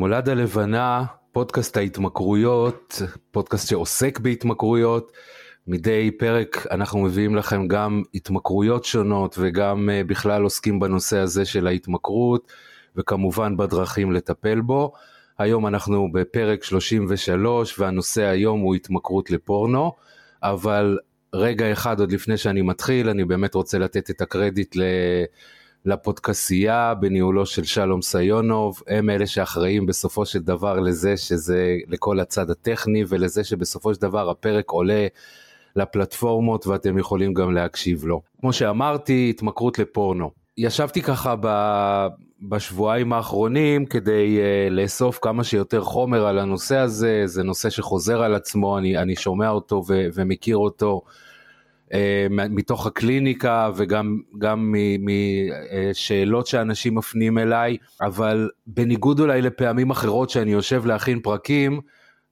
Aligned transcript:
מולד 0.00 0.28
הלבנה, 0.28 1.04
פודקאסט 1.32 1.76
ההתמכרויות, 1.76 3.02
פודקאסט 3.30 3.68
שעוסק 3.68 4.18
בהתמכרויות. 4.18 5.12
מדי 5.66 6.10
פרק 6.18 6.66
אנחנו 6.70 7.00
מביאים 7.00 7.36
לכם 7.36 7.68
גם 7.68 8.02
התמכרויות 8.14 8.84
שונות 8.84 9.36
וגם 9.38 9.90
אה, 9.90 10.04
בכלל 10.04 10.42
עוסקים 10.42 10.80
בנושא 10.80 11.18
הזה 11.18 11.44
של 11.44 11.66
ההתמכרות 11.66 12.52
וכמובן 12.96 13.56
בדרכים 13.56 14.12
לטפל 14.12 14.60
בו. 14.60 14.92
היום 15.38 15.66
אנחנו 15.66 16.12
בפרק 16.12 16.64
33 16.64 17.78
והנושא 17.78 18.22
היום 18.22 18.60
הוא 18.60 18.74
התמכרות 18.74 19.30
לפורנו, 19.30 19.92
אבל 20.42 20.98
רגע 21.34 21.72
אחד 21.72 22.00
עוד 22.00 22.12
לפני 22.12 22.36
שאני 22.36 22.62
מתחיל 22.62 23.08
אני 23.08 23.24
באמת 23.24 23.54
רוצה 23.54 23.78
לתת 23.78 24.10
את 24.10 24.20
הקרדיט 24.20 24.76
ל... 24.76 24.82
לפודקסייה 25.84 26.94
בניהולו 26.94 27.46
של 27.46 27.64
שלום 27.64 28.02
סיונוב, 28.02 28.82
הם 28.88 29.10
אלה 29.10 29.26
שאחראים 29.26 29.86
בסופו 29.86 30.26
של 30.26 30.38
דבר 30.38 30.80
לזה 30.80 31.16
שזה 31.16 31.76
לכל 31.88 32.20
הצד 32.20 32.50
הטכני 32.50 33.04
ולזה 33.08 33.44
שבסופו 33.44 33.94
של 33.94 34.00
דבר 34.00 34.30
הפרק 34.30 34.70
עולה 34.70 35.06
לפלטפורמות 35.76 36.66
ואתם 36.66 36.98
יכולים 36.98 37.34
גם 37.34 37.54
להקשיב 37.54 38.04
לו. 38.04 38.20
כמו 38.40 38.52
שאמרתי, 38.52 39.26
התמכרות 39.30 39.78
לפורנו. 39.78 40.30
ישבתי 40.58 41.02
ככה 41.02 41.34
ב... 41.40 41.46
בשבועיים 42.42 43.12
האחרונים 43.12 43.86
כדי 43.86 44.38
uh, 44.38 44.70
לאסוף 44.70 45.18
כמה 45.22 45.44
שיותר 45.44 45.84
חומר 45.84 46.26
על 46.26 46.38
הנושא 46.38 46.76
הזה, 46.76 47.22
זה 47.24 47.42
נושא 47.42 47.70
שחוזר 47.70 48.22
על 48.22 48.34
עצמו, 48.34 48.78
אני, 48.78 48.98
אני 48.98 49.16
שומע 49.16 49.50
אותו 49.50 49.82
ו, 49.88 50.06
ומכיר 50.14 50.56
אותו 50.56 51.02
מתוך 52.30 52.86
הקליניקה 52.86 53.70
וגם 53.76 54.74
משאלות 55.00 56.46
uh, 56.46 56.50
שאנשים 56.50 56.94
מפנים 56.94 57.38
אליי, 57.38 57.76
אבל 58.02 58.50
בניגוד 58.66 59.20
אולי 59.20 59.42
לפעמים 59.42 59.90
אחרות 59.90 60.30
שאני 60.30 60.52
יושב 60.52 60.86
להכין 60.86 61.20
פרקים 61.20 61.80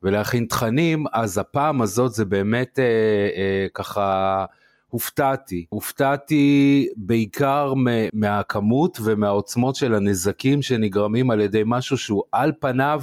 ולהכין 0.03 0.45
תכנים, 0.45 1.05
אז 1.12 1.39
הפעם 1.39 1.83
הזאת 1.83 2.12
זה 2.12 2.25
באמת 2.25 2.79
uh, 2.79 3.70
ככה... 3.75 4.45
הופתעתי, 4.91 5.67
הופתעתי 5.69 6.89
בעיקר 6.97 7.73
מהכמות 8.12 8.98
ומהעוצמות 9.05 9.77
של 9.77 9.95
הנזקים 9.95 10.62
שנגרמים 10.62 11.31
על 11.31 11.41
ידי 11.41 11.62
משהו 11.67 11.98
שהוא 11.98 12.23
על 12.33 12.53
פניו 12.61 13.03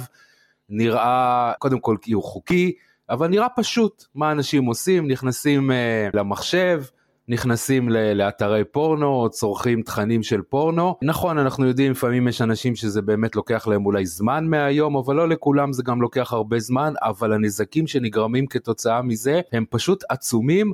נראה 0.68 1.52
קודם 1.58 1.80
כל 1.80 1.96
כי 2.02 2.12
הוא 2.12 2.22
חוקי, 2.22 2.72
אבל 3.10 3.28
נראה 3.28 3.48
פשוט 3.48 4.04
מה 4.14 4.32
אנשים 4.32 4.64
עושים, 4.64 5.08
נכנסים 5.08 5.70
uh, 5.70 5.74
למחשב, 6.14 6.82
נכנסים 7.28 7.88
לאתרי 7.88 8.64
פורנו, 8.64 9.28
צורכים 9.30 9.82
תכנים 9.82 10.22
של 10.22 10.42
פורנו. 10.42 10.96
נכון, 11.02 11.38
אנחנו 11.38 11.66
יודעים, 11.66 11.92
לפעמים 11.92 12.28
יש 12.28 12.42
אנשים 12.42 12.76
שזה 12.76 13.02
באמת 13.02 13.36
לוקח 13.36 13.66
להם 13.66 13.86
אולי 13.86 14.06
זמן 14.06 14.46
מהיום, 14.46 14.96
אבל 14.96 15.16
לא 15.16 15.28
לכולם 15.28 15.72
זה 15.72 15.82
גם 15.82 16.02
לוקח 16.02 16.32
הרבה 16.32 16.58
זמן, 16.58 16.92
אבל 17.02 17.32
הנזקים 17.32 17.86
שנגרמים 17.86 18.46
כתוצאה 18.46 19.02
מזה 19.02 19.40
הם 19.52 19.64
פשוט 19.70 20.04
עצומים. 20.08 20.72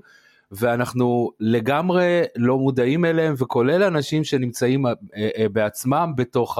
ואנחנו 0.54 1.30
לגמרי 1.40 2.22
לא 2.36 2.58
מודעים 2.58 3.04
אליהם 3.04 3.34
וכולל 3.38 3.82
אנשים 3.82 4.24
שנמצאים 4.24 4.86
אה, 4.86 4.92
אה, 5.16 5.46
בעצמם 5.52 6.12
בתוך. 6.16 6.58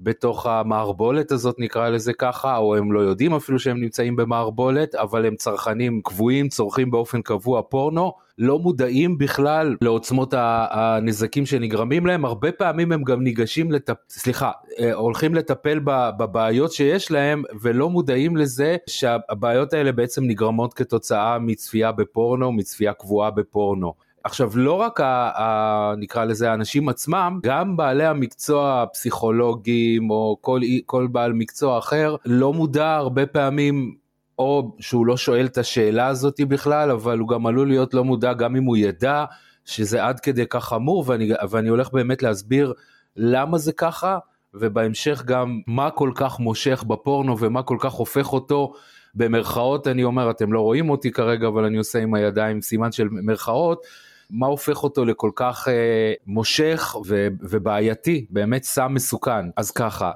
בתוך 0.00 0.46
המערבולת 0.46 1.32
הזאת 1.32 1.56
נקרא 1.58 1.88
לזה 1.88 2.12
ככה, 2.12 2.56
או 2.56 2.76
הם 2.76 2.92
לא 2.92 3.00
יודעים 3.00 3.34
אפילו 3.34 3.58
שהם 3.58 3.80
נמצאים 3.80 4.16
במערבולת, 4.16 4.94
אבל 4.94 5.26
הם 5.26 5.36
צרכנים 5.36 6.00
קבועים, 6.04 6.48
צורכים 6.48 6.90
באופן 6.90 7.22
קבוע 7.22 7.62
פורנו, 7.62 8.12
לא 8.38 8.58
מודעים 8.58 9.18
בכלל 9.18 9.76
לעוצמות 9.80 10.34
הנזקים 10.70 11.46
שנגרמים 11.46 12.06
להם, 12.06 12.24
הרבה 12.24 12.52
פעמים 12.52 12.92
הם 12.92 13.04
גם 13.04 13.22
ניגשים, 13.22 13.72
לטפ... 13.72 13.96
סליחה, 14.10 14.50
אה, 14.78 14.94
הולכים 14.94 15.34
לטפל 15.34 15.80
בבעיות 15.84 16.72
שיש 16.72 17.10
להם 17.10 17.42
ולא 17.60 17.90
מודעים 17.90 18.36
לזה 18.36 18.76
שהבעיות 18.86 19.72
האלה 19.72 19.92
בעצם 19.92 20.24
נגרמות 20.24 20.74
כתוצאה 20.74 21.38
מצפייה 21.38 21.92
בפורנו, 21.92 22.52
מצפייה 22.52 22.92
קבועה 22.92 23.30
בפורנו. 23.30 23.94
עכשיו 24.24 24.50
לא 24.54 24.72
רק 24.72 25.00
ה, 25.00 25.30
ה, 25.34 25.94
נקרא 25.96 26.24
לזה 26.24 26.50
האנשים 26.50 26.88
עצמם, 26.88 27.40
גם 27.42 27.76
בעלי 27.76 28.06
המקצוע 28.06 28.82
הפסיכולוגים 28.82 30.10
או 30.10 30.36
כל, 30.40 30.60
כל 30.86 31.06
בעל 31.06 31.32
מקצוע 31.32 31.78
אחר 31.78 32.16
לא 32.24 32.52
מודע 32.52 32.94
הרבה 32.94 33.26
פעמים 33.26 33.94
או 34.38 34.76
שהוא 34.80 35.06
לא 35.06 35.16
שואל 35.16 35.46
את 35.46 35.58
השאלה 35.58 36.06
הזאת 36.06 36.40
בכלל, 36.48 36.90
אבל 36.90 37.18
הוא 37.18 37.28
גם 37.28 37.46
עלול 37.46 37.68
להיות 37.68 37.94
לא 37.94 38.04
מודע 38.04 38.32
גם 38.32 38.56
אם 38.56 38.64
הוא 38.64 38.76
ידע 38.76 39.24
שזה 39.64 40.04
עד 40.04 40.20
כדי 40.20 40.46
כך 40.50 40.64
חמור 40.64 41.04
ואני, 41.06 41.30
ואני 41.50 41.68
הולך 41.68 41.92
באמת 41.92 42.22
להסביר 42.22 42.72
למה 43.16 43.58
זה 43.58 43.72
ככה 43.72 44.18
ובהמשך 44.54 45.22
גם 45.24 45.60
מה 45.66 45.90
כל 45.90 46.10
כך 46.14 46.40
מושך 46.40 46.84
בפורנו 46.86 47.38
ומה 47.38 47.62
כל 47.62 47.76
כך 47.80 47.92
הופך 47.92 48.32
אותו. 48.32 48.72
במרכאות 49.14 49.86
אני 49.86 50.04
אומר 50.04 50.30
אתם 50.30 50.52
לא 50.52 50.60
רואים 50.60 50.90
אותי 50.90 51.10
כרגע 51.10 51.48
אבל 51.48 51.64
אני 51.64 51.76
עושה 51.76 51.98
עם 51.98 52.14
הידיים 52.14 52.60
סימן 52.60 52.92
של 52.92 53.08
מרכאות 53.10 53.86
מה 54.30 54.46
הופך 54.46 54.82
אותו 54.82 55.04
לכל 55.04 55.30
כך 55.34 55.68
אה, 55.68 56.12
מושך 56.26 56.96
ו, 57.06 57.28
ובעייתי, 57.40 58.26
באמת 58.30 58.62
סם 58.62 58.94
מסוכן. 58.94 59.50
אז 59.56 59.70
ככה, 59.70 60.10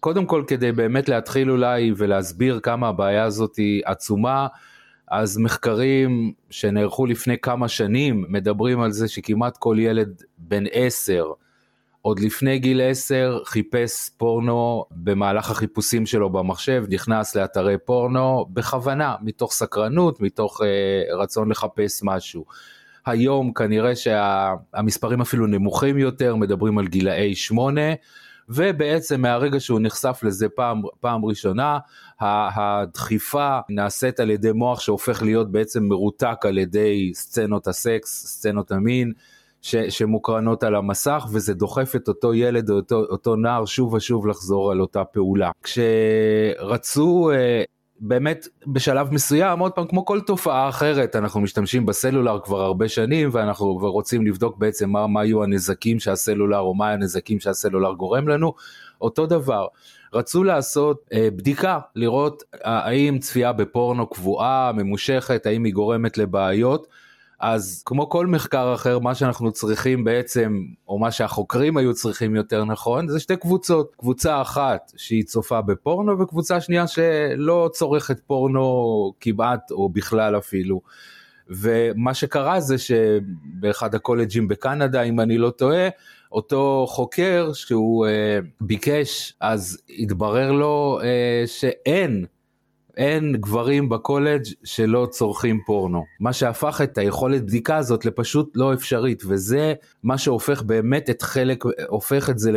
קודם 0.00 0.26
כל 0.26 0.44
כדי 0.46 0.72
באמת 0.72 1.08
להתחיל 1.08 1.50
אולי 1.50 1.92
ולהסביר 1.96 2.60
כמה 2.60 2.88
הבעיה 2.88 3.24
הזאת 3.24 3.56
היא 3.56 3.82
עצומה, 3.84 4.46
אז 5.10 5.38
מחקרים 5.38 6.32
שנערכו 6.50 7.06
לפני 7.06 7.38
כמה 7.38 7.68
שנים 7.68 8.24
מדברים 8.28 8.80
על 8.80 8.92
זה 8.92 9.08
שכמעט 9.08 9.56
כל 9.56 9.76
ילד 9.78 10.22
בן 10.38 10.64
עשר, 10.72 11.24
עוד 12.02 12.20
לפני 12.20 12.58
גיל 12.58 12.80
עשר 12.80 13.38
חיפש 13.44 14.10
פורנו 14.16 14.84
במהלך 14.90 15.50
החיפושים 15.50 16.06
שלו 16.06 16.30
במחשב, 16.30 16.84
נכנס 16.88 17.36
לאתרי 17.36 17.78
פורנו 17.78 18.46
בכוונה, 18.52 19.16
מתוך 19.22 19.52
סקרנות, 19.52 20.20
מתוך 20.20 20.60
אה, 20.62 21.16
רצון 21.16 21.50
לחפש 21.50 22.00
משהו. 22.02 22.44
היום 23.06 23.52
כנראה 23.52 23.96
שהמספרים 23.96 25.20
אפילו 25.20 25.46
נמוכים 25.46 25.98
יותר, 25.98 26.36
מדברים 26.36 26.78
על 26.78 26.86
גילאי 26.86 27.34
שמונה. 27.34 27.90
ובעצם 28.52 29.20
מהרגע 29.20 29.60
שהוא 29.60 29.80
נחשף 29.82 30.20
לזה 30.22 30.48
פעם, 30.48 30.82
פעם 31.00 31.24
ראשונה, 31.24 31.78
הדחיפה 32.20 33.58
נעשית 33.68 34.20
על 34.20 34.30
ידי 34.30 34.52
מוח 34.52 34.80
שהופך 34.80 35.22
להיות 35.22 35.52
בעצם 35.52 35.84
מרותק 35.84 36.36
על 36.44 36.58
ידי 36.58 37.10
סצנות 37.14 37.68
הסקס, 37.68 38.26
סצנות 38.26 38.72
המין, 38.72 39.12
ש, 39.62 39.76
שמוקרנות 39.76 40.62
על 40.62 40.74
המסך, 40.74 41.26
וזה 41.32 41.54
דוחף 41.54 41.96
את 41.96 42.08
אותו 42.08 42.34
ילד 42.34 42.70
או 42.70 42.76
אותו, 42.76 42.96
אותו 42.96 43.36
נער 43.36 43.64
שוב 43.64 43.92
ושוב 43.94 44.26
לחזור 44.26 44.72
על 44.72 44.80
אותה 44.80 45.04
פעולה. 45.04 45.50
כשרצו 45.62 47.30
אה, 47.30 47.62
באמת 48.00 48.48
בשלב 48.66 49.12
מסוים, 49.12 49.58
עוד 49.58 49.72
פעם, 49.72 49.86
כמו 49.86 50.04
כל 50.04 50.20
תופעה 50.20 50.68
אחרת, 50.68 51.16
אנחנו 51.16 51.40
משתמשים 51.40 51.86
בסלולר 51.86 52.38
כבר 52.44 52.60
הרבה 52.60 52.88
שנים, 52.88 53.28
ואנחנו 53.32 53.66
רוצים 53.66 54.26
לבדוק 54.26 54.56
בעצם 54.58 54.90
מה, 54.90 55.06
מה 55.06 55.20
היו 55.20 55.44
הנזקים 55.44 56.00
שהסלולר, 56.00 56.58
או 56.58 56.74
מה 56.74 56.90
הנזקים 56.90 57.40
שהסלולר 57.40 57.92
גורם 57.92 58.28
לנו, 58.28 58.54
אותו 59.00 59.26
דבר. 59.26 59.66
רצו 60.14 60.44
לעשות 60.44 61.06
אה, 61.12 61.28
בדיקה, 61.30 61.78
לראות 61.96 62.42
אה, 62.64 62.78
האם 62.86 63.18
צפייה 63.18 63.52
בפורנו 63.52 64.06
קבועה, 64.06 64.72
ממושכת, 64.74 65.46
האם 65.46 65.64
היא 65.64 65.74
גורמת 65.74 66.18
לבעיות. 66.18 66.86
אז 67.40 67.82
כמו 67.86 68.08
כל 68.08 68.26
מחקר 68.26 68.74
אחר, 68.74 68.98
מה 68.98 69.14
שאנחנו 69.14 69.52
צריכים 69.52 70.04
בעצם, 70.04 70.62
או 70.88 70.98
מה 70.98 71.10
שהחוקרים 71.10 71.76
היו 71.76 71.94
צריכים 71.94 72.36
יותר 72.36 72.64
נכון, 72.64 73.08
זה 73.08 73.20
שתי 73.20 73.36
קבוצות. 73.36 73.94
קבוצה 73.98 74.42
אחת 74.42 74.92
שהיא 74.96 75.24
צופה 75.24 75.60
בפורנו, 75.60 76.18
וקבוצה 76.18 76.60
שנייה 76.60 76.86
שלא 76.86 77.70
צורכת 77.72 78.20
פורנו 78.20 79.12
כמעט, 79.20 79.70
או 79.70 79.88
בכלל 79.88 80.38
אפילו. 80.38 80.80
ומה 81.48 82.14
שקרה 82.14 82.60
זה 82.60 82.76
שבאחד 82.78 83.94
הקולג'ים 83.94 84.48
בקנדה, 84.48 85.02
אם 85.02 85.20
אני 85.20 85.38
לא 85.38 85.50
טועה, 85.50 85.88
אותו 86.32 86.86
חוקר 86.88 87.50
שהוא 87.54 88.06
אה, 88.06 88.38
ביקש, 88.60 89.34
אז 89.40 89.78
התברר 89.98 90.52
לו 90.52 91.00
אה, 91.02 91.42
שאין 91.46 92.24
אין 92.96 93.36
גברים 93.36 93.88
בקולג' 93.88 94.42
שלא 94.64 95.08
צורכים 95.10 95.60
פורנו. 95.66 96.04
מה 96.20 96.32
שהפך 96.32 96.80
את 96.84 96.98
היכולת 96.98 97.42
בדיקה 97.42 97.76
הזאת 97.76 98.04
לפשוט 98.04 98.52
לא 98.54 98.74
אפשרית, 98.74 99.22
וזה 99.26 99.74
מה 100.02 100.18
שהופך 100.18 100.62
באמת 100.62 101.10
את 101.10 101.22
חלק, 101.22 101.64
הופך 101.88 102.30
את 102.30 102.38
זה 102.38 102.50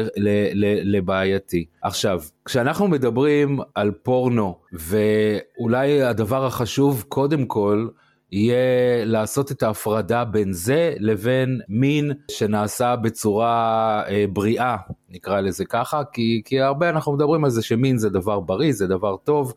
לבעייתי. 0.83 1.65
עכשיו, 1.81 2.21
כשאנחנו 2.45 2.87
מדברים 2.87 3.59
על 3.75 3.91
פורנו, 3.91 4.57
ואולי 4.73 6.03
הדבר 6.03 6.45
החשוב 6.45 7.05
קודם 7.09 7.45
כל, 7.45 7.87
יהיה 8.33 9.05
לעשות 9.05 9.51
את 9.51 9.63
ההפרדה 9.63 10.25
בין 10.25 10.53
זה 10.53 10.93
לבין 10.99 11.59
מין 11.69 12.11
שנעשה 12.31 12.95
בצורה 12.95 14.03
אה, 14.07 14.25
בריאה, 14.33 14.77
נקרא 15.09 15.41
לזה 15.41 15.65
ככה, 15.65 16.01
כי, 16.13 16.41
כי 16.45 16.61
הרבה 16.61 16.89
אנחנו 16.89 17.13
מדברים 17.13 17.43
על 17.43 17.49
זה 17.49 17.61
שמין 17.61 17.97
זה 17.97 18.09
דבר 18.09 18.39
בריא, 18.39 18.71
זה 18.71 18.87
דבר 18.87 19.15
טוב. 19.17 19.53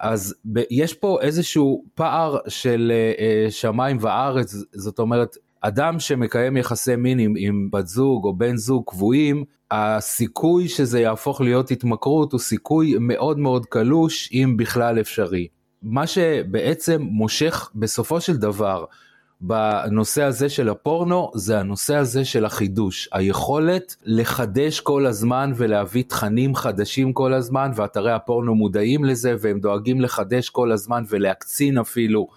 אז 0.00 0.34
ב- 0.52 0.62
יש 0.70 0.94
פה 0.94 1.18
איזשהו 1.20 1.84
פער 1.94 2.38
של 2.48 2.92
uh, 3.16 3.50
שמיים 3.50 3.96
וארץ, 4.00 4.54
זאת 4.72 4.98
אומרת, 4.98 5.36
אדם 5.60 6.00
שמקיים 6.00 6.56
יחסי 6.56 6.96
מין 6.96 7.18
עם, 7.18 7.34
עם 7.38 7.68
בת 7.72 7.86
זוג 7.86 8.24
או 8.24 8.36
בן 8.36 8.56
זוג 8.56 8.82
קבועים, 8.86 9.44
הסיכוי 9.70 10.68
שזה 10.68 11.00
יהפוך 11.00 11.40
להיות 11.40 11.70
התמכרות 11.70 12.32
הוא 12.32 12.40
סיכוי 12.40 12.94
מאוד 13.00 13.38
מאוד 13.38 13.66
קלוש, 13.66 14.30
אם 14.32 14.54
בכלל 14.58 15.00
אפשרי. 15.00 15.48
מה 15.82 16.06
שבעצם 16.06 17.02
מושך 17.02 17.70
בסופו 17.74 18.20
של 18.20 18.36
דבר 18.36 18.84
בנושא 19.40 20.22
הזה 20.22 20.48
של 20.48 20.68
הפורנו 20.68 21.30
זה 21.34 21.60
הנושא 21.60 21.96
הזה 21.96 22.24
של 22.24 22.44
החידוש, 22.44 23.08
היכולת 23.12 23.96
לחדש 24.04 24.80
כל 24.80 25.06
הזמן 25.06 25.52
ולהביא 25.56 26.04
תכנים 26.08 26.54
חדשים 26.54 27.12
כל 27.12 27.34
הזמן 27.34 27.70
ואתרי 27.74 28.12
הפורנו 28.12 28.54
מודעים 28.54 29.04
לזה 29.04 29.34
והם 29.40 29.60
דואגים 29.60 30.00
לחדש 30.00 30.48
כל 30.48 30.72
הזמן 30.72 31.04
ולהקצין 31.08 31.78
אפילו 31.78 32.28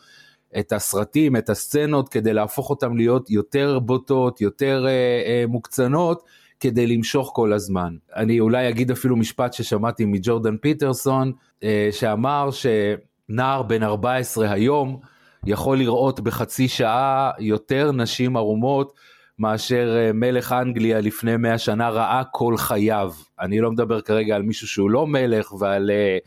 את 0.59 0.73
הסרטים, 0.73 1.35
את 1.35 1.49
הסצנות 1.49 2.09
כדי 2.09 2.33
להפוך 2.33 2.69
אותם 2.69 2.97
להיות 2.97 3.29
יותר 3.29 3.79
בוטות, 3.79 4.41
יותר 4.41 4.85
אה, 4.87 4.91
אה, 4.91 5.43
מוקצנות 5.47 6.23
כדי 6.59 6.87
למשוך 6.87 7.31
כל 7.35 7.53
הזמן. 7.53 7.95
אני 8.15 8.39
אולי 8.39 8.69
אגיד 8.69 8.91
אפילו 8.91 9.15
משפט 9.15 9.53
ששמעתי 9.53 10.05
מג'ורדן 10.05 10.57
פיטרסון 10.57 11.31
אה, 11.63 11.89
שאמר 11.91 12.49
שנער 12.51 13.61
בן 13.63 13.83
14 13.83 14.51
היום 14.51 14.99
יכול 15.45 15.77
לראות 15.77 16.19
בחצי 16.19 16.67
שעה 16.67 17.31
יותר 17.39 17.91
נשים 17.91 18.37
ערומות 18.37 18.93
מאשר 19.39 19.95
אה, 19.97 20.13
מלך 20.13 20.51
אנגליה 20.51 21.01
לפני 21.01 21.37
100 21.37 21.57
שנה 21.57 21.89
ראה 21.89 22.21
כל 22.31 22.57
חייו. 22.57 23.11
אני 23.39 23.59
לא 23.59 23.71
מדבר 23.71 24.01
כרגע 24.01 24.35
על 24.35 24.41
מישהו 24.41 24.67
שהוא 24.67 24.89
לא 24.89 25.07
מלך 25.07 25.53
ועל 25.53 25.91
אה, 25.91 26.17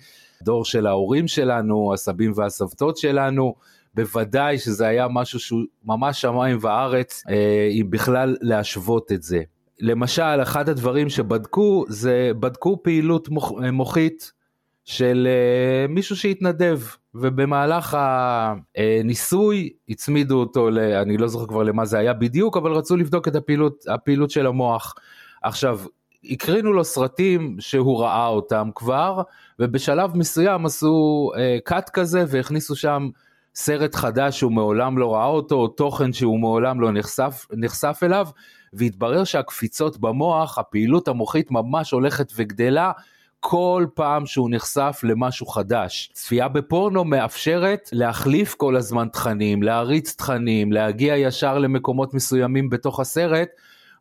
דור 0.42 0.64
של 0.64 0.86
ההורים 0.86 1.28
שלנו, 1.28 1.94
הסבים 1.94 2.32
והסבתות 2.36 2.96
שלנו. 2.96 3.54
בוודאי 3.94 4.58
שזה 4.58 4.86
היה 4.86 5.06
משהו 5.10 5.40
שהוא 5.40 5.60
ממש 5.84 6.20
שמיים 6.20 6.58
וארץ, 6.60 7.22
אה, 7.28 7.68
אם 7.70 7.86
בכלל 7.90 8.36
להשוות 8.40 9.12
את 9.12 9.22
זה. 9.22 9.42
למשל, 9.80 10.42
אחד 10.42 10.68
הדברים 10.68 11.08
שבדקו 11.08 11.84
זה 11.88 12.30
בדקו 12.40 12.82
פעילות 12.82 13.28
מוח, 13.28 13.52
מוחית 13.72 14.32
של 14.84 15.28
uh, 15.28 15.92
מישהו 15.92 16.16
שהתנדב, 16.16 16.80
ובמהלך 17.14 17.98
הניסוי 18.76 19.72
הצמידו 19.88 20.40
אותו, 20.40 20.70
ל, 20.70 20.78
אני 20.78 21.16
לא 21.16 21.28
זוכר 21.28 21.46
כבר 21.46 21.62
למה 21.62 21.84
זה 21.84 21.98
היה 21.98 22.12
בדיוק, 22.12 22.56
אבל 22.56 22.72
רצו 22.72 22.96
לבדוק 22.96 23.28
את 23.28 23.36
הפעילות, 23.36 23.84
הפעילות 23.88 24.30
של 24.30 24.46
המוח. 24.46 24.94
עכשיו, 25.42 25.80
הקרינו 26.24 26.72
לו 26.72 26.84
סרטים 26.84 27.56
שהוא 27.58 28.00
ראה 28.00 28.26
אותם 28.26 28.70
כבר, 28.74 29.22
ובשלב 29.58 30.16
מסוים 30.16 30.66
עשו 30.66 31.30
uh, 31.68 31.90
כזה 31.92 32.24
והכניסו 32.28 32.76
שם 32.76 33.08
סרט 33.54 33.94
חדש 33.94 34.38
שהוא 34.38 34.52
מעולם 34.52 34.98
לא 34.98 35.14
ראה 35.14 35.26
אותו, 35.26 35.54
או 35.54 35.68
תוכן 35.68 36.12
שהוא 36.12 36.40
מעולם 36.40 36.80
לא 36.80 36.92
נחשף, 36.92 37.46
נחשף 37.52 38.00
אליו, 38.02 38.26
והתברר 38.72 39.24
שהקפיצות 39.24 39.98
במוח, 40.00 40.58
הפעילות 40.58 41.08
המוחית 41.08 41.50
ממש 41.50 41.90
הולכת 41.90 42.32
וגדלה, 42.36 42.92
כל 43.46 43.86
פעם 43.94 44.26
שהוא 44.26 44.48
נחשף 44.50 45.00
למשהו 45.02 45.46
חדש. 45.46 46.10
צפייה 46.12 46.48
בפורנו 46.48 47.04
מאפשרת 47.04 47.88
להחליף 47.92 48.54
כל 48.54 48.76
הזמן 48.76 49.08
תכנים, 49.12 49.62
להריץ 49.62 50.14
תכנים, 50.14 50.72
להגיע 50.72 51.16
ישר 51.16 51.58
למקומות 51.58 52.14
מסוימים 52.14 52.70
בתוך 52.70 53.00
הסרט, 53.00 53.48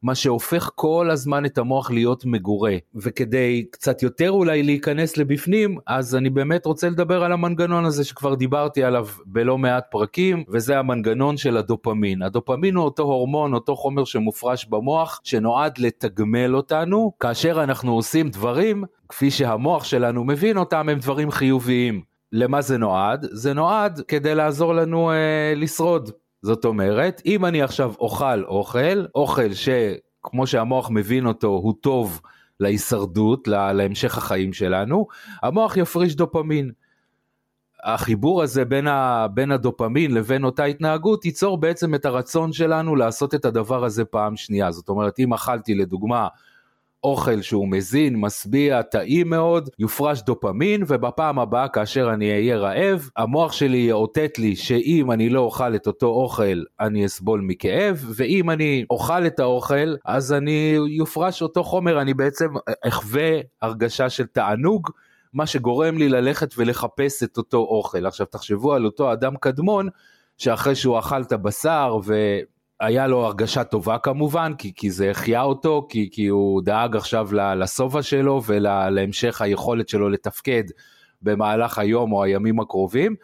מה 0.04 0.16
שהופך 0.16 0.70
כל 0.76 1.10
הזמן 1.12 1.46
את 1.46 1.58
המוח 1.58 1.92
להיות 1.92 2.26
מגורה. 2.26 2.76
וכדי 2.96 3.66
קצת 3.72 4.04
יותר 4.04 4.32
אולי 4.32 4.64
להיכנס 4.64 5.18
לבפנים, 5.18 5.78
אז 5.88 6.16
אני 6.16 6.30
באמת 6.30 6.66
רוצה 6.66 6.90
לדבר 6.90 7.24
על 7.24 7.32
המנגנון 7.32 7.86
הזה 7.86 8.04
שכבר 8.04 8.36
דיברתי 8.36 8.84
עליו 8.84 9.08
בלא 9.26 9.58
מעט 9.58 9.86
פרקים, 9.92 10.44
וזה 10.50 10.80
המנגנון 10.80 11.38
של 11.38 11.58
הדופמין. 11.58 12.22
הדופמין 12.22 12.76
הוא 12.76 12.86
אותו 12.86 13.04
הורמון, 13.04 13.54
אותו 13.54 13.76
חומר 13.76 14.04
שמופרש 14.04 14.66
במוח, 14.66 15.22
שנועד 15.24 15.78
לתגמל 15.78 16.56
אותנו, 16.56 17.12
כאשר 17.20 17.64
אנחנו 17.64 17.96
עושים 17.96 18.30
דברים, 18.30 18.84
כפי 19.10 19.32
שהמוח 19.32 19.84
שלנו 19.84 20.24
מבין 20.24 20.58
אותם, 20.58 20.90
הם 20.90 21.00
דברים 21.00 21.32
חיוביים. 21.32 22.02
למה 22.32 22.62
זה 22.62 22.78
נועד? 22.78 23.26
זה 23.32 23.54
נועד 23.54 24.02
כדי 24.08 24.36
לעזור 24.36 24.74
לנו 24.74 25.12
אה, 25.12 25.54
לשרוד. 25.56 26.12
זאת 26.44 26.66
אומרת, 26.66 27.22
אם 27.26 27.46
אני 27.46 27.62
עכשיו 27.62 27.94
אוכל 28.00 28.44
אוכל, 28.44 29.06
אוכל 29.16 29.50
שכמו 29.54 30.48
שהמוח 30.48 30.90
מבין 30.90 31.26
אותו 31.26 31.48
הוא 31.48 31.74
טוב 31.82 32.22
להישרדות, 32.60 33.48
להמשך 33.48 34.18
החיים 34.18 34.54
שלנו, 34.54 35.08
המוח 35.44 35.78
יפריש 35.78 36.16
דופמין. 36.16 36.72
החיבור 37.84 38.44
הזה 38.44 38.66
בין, 38.66 38.88
ה, 38.88 39.28
בין 39.34 39.52
הדופמין 39.52 40.14
לבין 40.14 40.44
אותה 40.44 40.64
התנהגות 40.64 41.26
ייצור 41.26 41.58
בעצם 41.58 41.96
את 41.96 42.06
הרצון 42.06 42.54
שלנו 42.54 42.96
לעשות 42.96 43.36
את 43.36 43.46
הדבר 43.46 43.86
הזה 43.86 44.06
פעם 44.06 44.36
שנייה. 44.36 44.72
זאת 44.72 44.90
אומרת, 44.90 45.20
אם 45.20 45.34
אכלתי 45.34 45.76
לדוגמה 45.76 46.28
אוכל 47.04 47.42
שהוא 47.42 47.68
מזין, 47.68 48.16
משביע, 48.16 48.82
טעים 48.82 49.30
מאוד, 49.30 49.70
יופרש 49.80 50.22
דופמין, 50.22 50.84
ובפעם 50.88 51.40
הבאה 51.40 51.68
כאשר 51.68 52.10
אני 52.14 52.32
אהיה 52.32 52.58
רעב, 52.58 53.10
המוח 53.18 53.52
שלי 53.52 53.78
יאותת 53.78 54.40
לי 54.40 54.56
שאם 54.56 55.12
אני 55.12 55.30
לא 55.30 55.40
אוכל 55.40 55.76
את 55.76 55.88
אותו 55.88 56.08
אוכל, 56.08 56.64
אני 56.80 57.06
אסבול 57.06 57.42
מכאב, 57.42 58.06
ואם 58.16 58.50
אני 58.50 58.86
אוכל 58.90 59.26
את 59.26 59.40
האוכל, 59.40 59.96
אז 60.06 60.34
אני 60.34 60.78
יופרש 60.90 61.42
אותו 61.42 61.64
חומר, 61.64 62.02
אני 62.02 62.14
בעצם 62.14 62.48
אחווה 62.88 63.40
הרגשה 63.62 64.10
של 64.10 64.26
תענוג. 64.26 64.90
מה 65.34 65.46
שגורם 65.46 65.98
לי 65.98 66.10
ללכת 66.10 66.54
ולחפש 66.58 67.24
את 67.24 67.38
אותו 67.38 67.58
אוכל. 67.58 68.06
עכשיו 68.06 68.26
תחשבו 68.26 68.74
על 68.74 68.86
אותו 68.86 69.14
אדם 69.14 69.38
קדמון, 69.38 69.90
שאחרי 70.38 70.76
שהוא 70.76 71.00
אכל 71.00 71.22
את 71.22 71.32
הבשר 71.32 71.98
היה 72.86 73.08
לו 73.08 73.26
הרגשה 73.26 73.64
טובה 73.64 73.98
כמובן, 73.98 74.54
כי, 74.58 74.74
כי 74.76 74.92
זה 74.92 75.12
החיה 75.12 75.42
אותו, 75.42 75.88
כי, 75.90 76.10
כי 76.12 76.28
הוא 76.28 76.62
דאג 76.62 76.96
עכשיו 76.96 77.30
לשובע 77.34 78.02
שלו 78.02 78.42
ולהמשך 78.46 79.42
היכולת 79.42 79.90
שלו 79.90 80.10
לתפקד 80.10 80.64
במהלך 81.22 81.80
היום 81.80 82.12
או 82.12 82.24
הימים 82.24 82.60
הקרובים. 82.60 83.16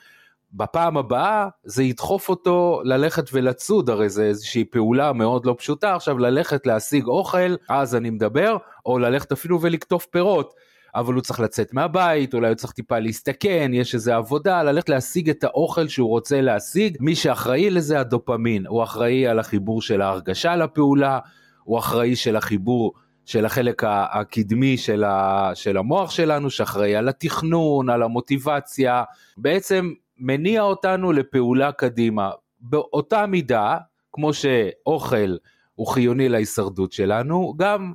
בפעם 0.54 0.98
הבאה 0.98 1.48
זה 1.64 1.84
ידחוף 1.84 2.30
אותו 2.30 2.82
ללכת 2.84 3.30
ולצוד, 3.34 3.90
הרי 3.90 4.10
זה 4.10 4.24
איזושהי 4.24 4.66
פעולה 4.66 5.14
מאוד 5.14 5.46
לא 5.46 5.56
פשוטה, 5.58 5.96
עכשיו 5.96 6.18
ללכת 6.18 6.68
להשיג 6.68 7.06
אוכל, 7.06 7.56
אז 7.70 7.96
אני 7.96 8.10
מדבר, 8.10 8.58
או 8.86 9.00
ללכת 9.00 9.32
אפילו 9.32 9.62
ולקטוף 9.62 10.06
פירות. 10.06 10.54
אבל 10.96 11.14
הוא 11.14 11.22
צריך 11.22 11.40
לצאת 11.40 11.74
מהבית, 11.74 12.34
אולי 12.34 12.48
הוא 12.48 12.56
צריך 12.56 12.74
טיפה 12.74 13.00
להסתכן, 13.00 13.72
יש 13.74 13.96
איזה 13.96 14.16
עבודה, 14.16 14.64
ללכת 14.64 14.90
להשיג 14.90 15.30
את 15.30 15.44
האוכל 15.44 15.88
שהוא 15.88 16.10
רוצה 16.10 16.42
להשיג, 16.42 16.98
מי 17.00 17.16
שאחראי 17.16 17.70
לזה 17.70 18.00
הדופמין, 18.00 18.68
הוא 18.68 18.84
אחראי 18.84 19.28
על 19.28 19.40
החיבור 19.40 19.82
של 19.82 20.02
ההרגשה 20.02 20.56
לפעולה, 20.56 21.20
הוא 21.64 21.80
אחראי 21.80 22.16
של 22.16 22.36
החיבור 22.36 22.94
של 23.26 23.46
החלק 23.46 23.84
הקדמי 23.86 24.78
של, 24.78 25.04
ה, 25.04 25.52
של 25.54 25.78
המוח 25.78 26.12
שלנו, 26.12 26.50
שאחראי 26.50 26.96
על 26.96 27.10
התכנון, 27.10 27.90
על 27.90 28.04
המוטיבציה, 28.04 29.04
בעצם 29.38 29.92
מניע 30.18 30.62
אותנו 30.62 31.12
לפעולה 31.12 31.72
קדימה. 31.72 32.32
באותה 32.60 33.26
מידה, 33.26 33.78
כמו 34.12 34.34
שאוכל 34.34 35.36
הוא 35.76 35.88
חיוני 35.88 36.30
להישרדות 36.30 36.92
שלנו, 36.92 37.54
גם 37.58 37.94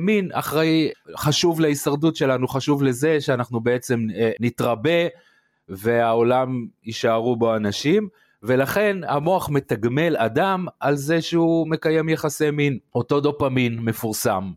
מין 0.00 0.28
אחראי, 0.32 0.88
חשוב 1.16 1.60
להישרדות 1.60 2.16
שלנו, 2.16 2.48
חשוב 2.48 2.82
לזה 2.82 3.20
שאנחנו 3.20 3.60
בעצם 3.60 4.06
אה, 4.16 4.30
נתרבה 4.40 5.08
והעולם 5.68 6.66
יישארו 6.84 7.36
בו 7.36 7.56
אנשים. 7.56 8.08
ולכן 8.42 8.96
המוח 9.08 9.50
מתגמל 9.50 10.16
אדם 10.16 10.66
על 10.80 10.96
זה 10.96 11.22
שהוא 11.22 11.68
מקיים 11.68 12.08
יחסי 12.08 12.50
מין, 12.50 12.78
אותו 12.94 13.20
דופמין 13.20 13.78
מפורסם. 13.80 14.52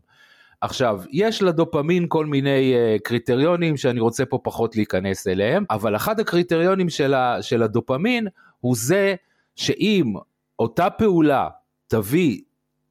עכשיו, 0.60 1.02
יש 1.10 1.42
לדופמין 1.42 2.06
כל 2.08 2.26
מיני 2.26 2.74
uh, 2.74 3.00
קריטריונים 3.02 3.76
שאני 3.76 4.00
רוצה 4.00 4.26
פה 4.26 4.38
פחות 4.42 4.76
להיכנס 4.76 5.26
אליהם, 5.26 5.64
אבל 5.70 5.96
אחד 5.96 6.20
הקריטריונים 6.20 6.88
של, 6.88 7.14
ה, 7.14 7.42
של 7.42 7.62
הדופמין 7.62 8.26
הוא 8.60 8.76
זה 8.78 9.14
שאם 9.56 10.14
אותה 10.58 10.90
פעולה 10.90 11.48
תביא 11.86 12.40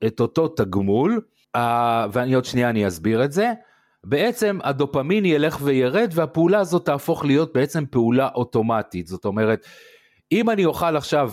את 0.05 0.19
אותו 0.19 0.47
תגמול, 0.47 1.21
uh, 1.57 1.59
ואני 2.11 2.33
עוד 2.33 2.45
שנייה 2.45 2.69
אני 2.69 2.87
אסביר 2.87 3.23
את 3.23 3.31
זה, 3.31 3.53
בעצם 4.03 4.59
הדופמין 4.63 5.25
ילך 5.25 5.57
וירד 5.61 6.11
והפעולה 6.13 6.59
הזאת 6.59 6.85
תהפוך 6.85 7.25
להיות 7.25 7.53
בעצם 7.53 7.83
פעולה 7.91 8.29
אוטומטית. 8.35 9.07
זאת 9.07 9.25
אומרת, 9.25 9.65
אם 10.31 10.49
אני 10.49 10.65
אוכל 10.65 10.97
עכשיו 10.97 11.31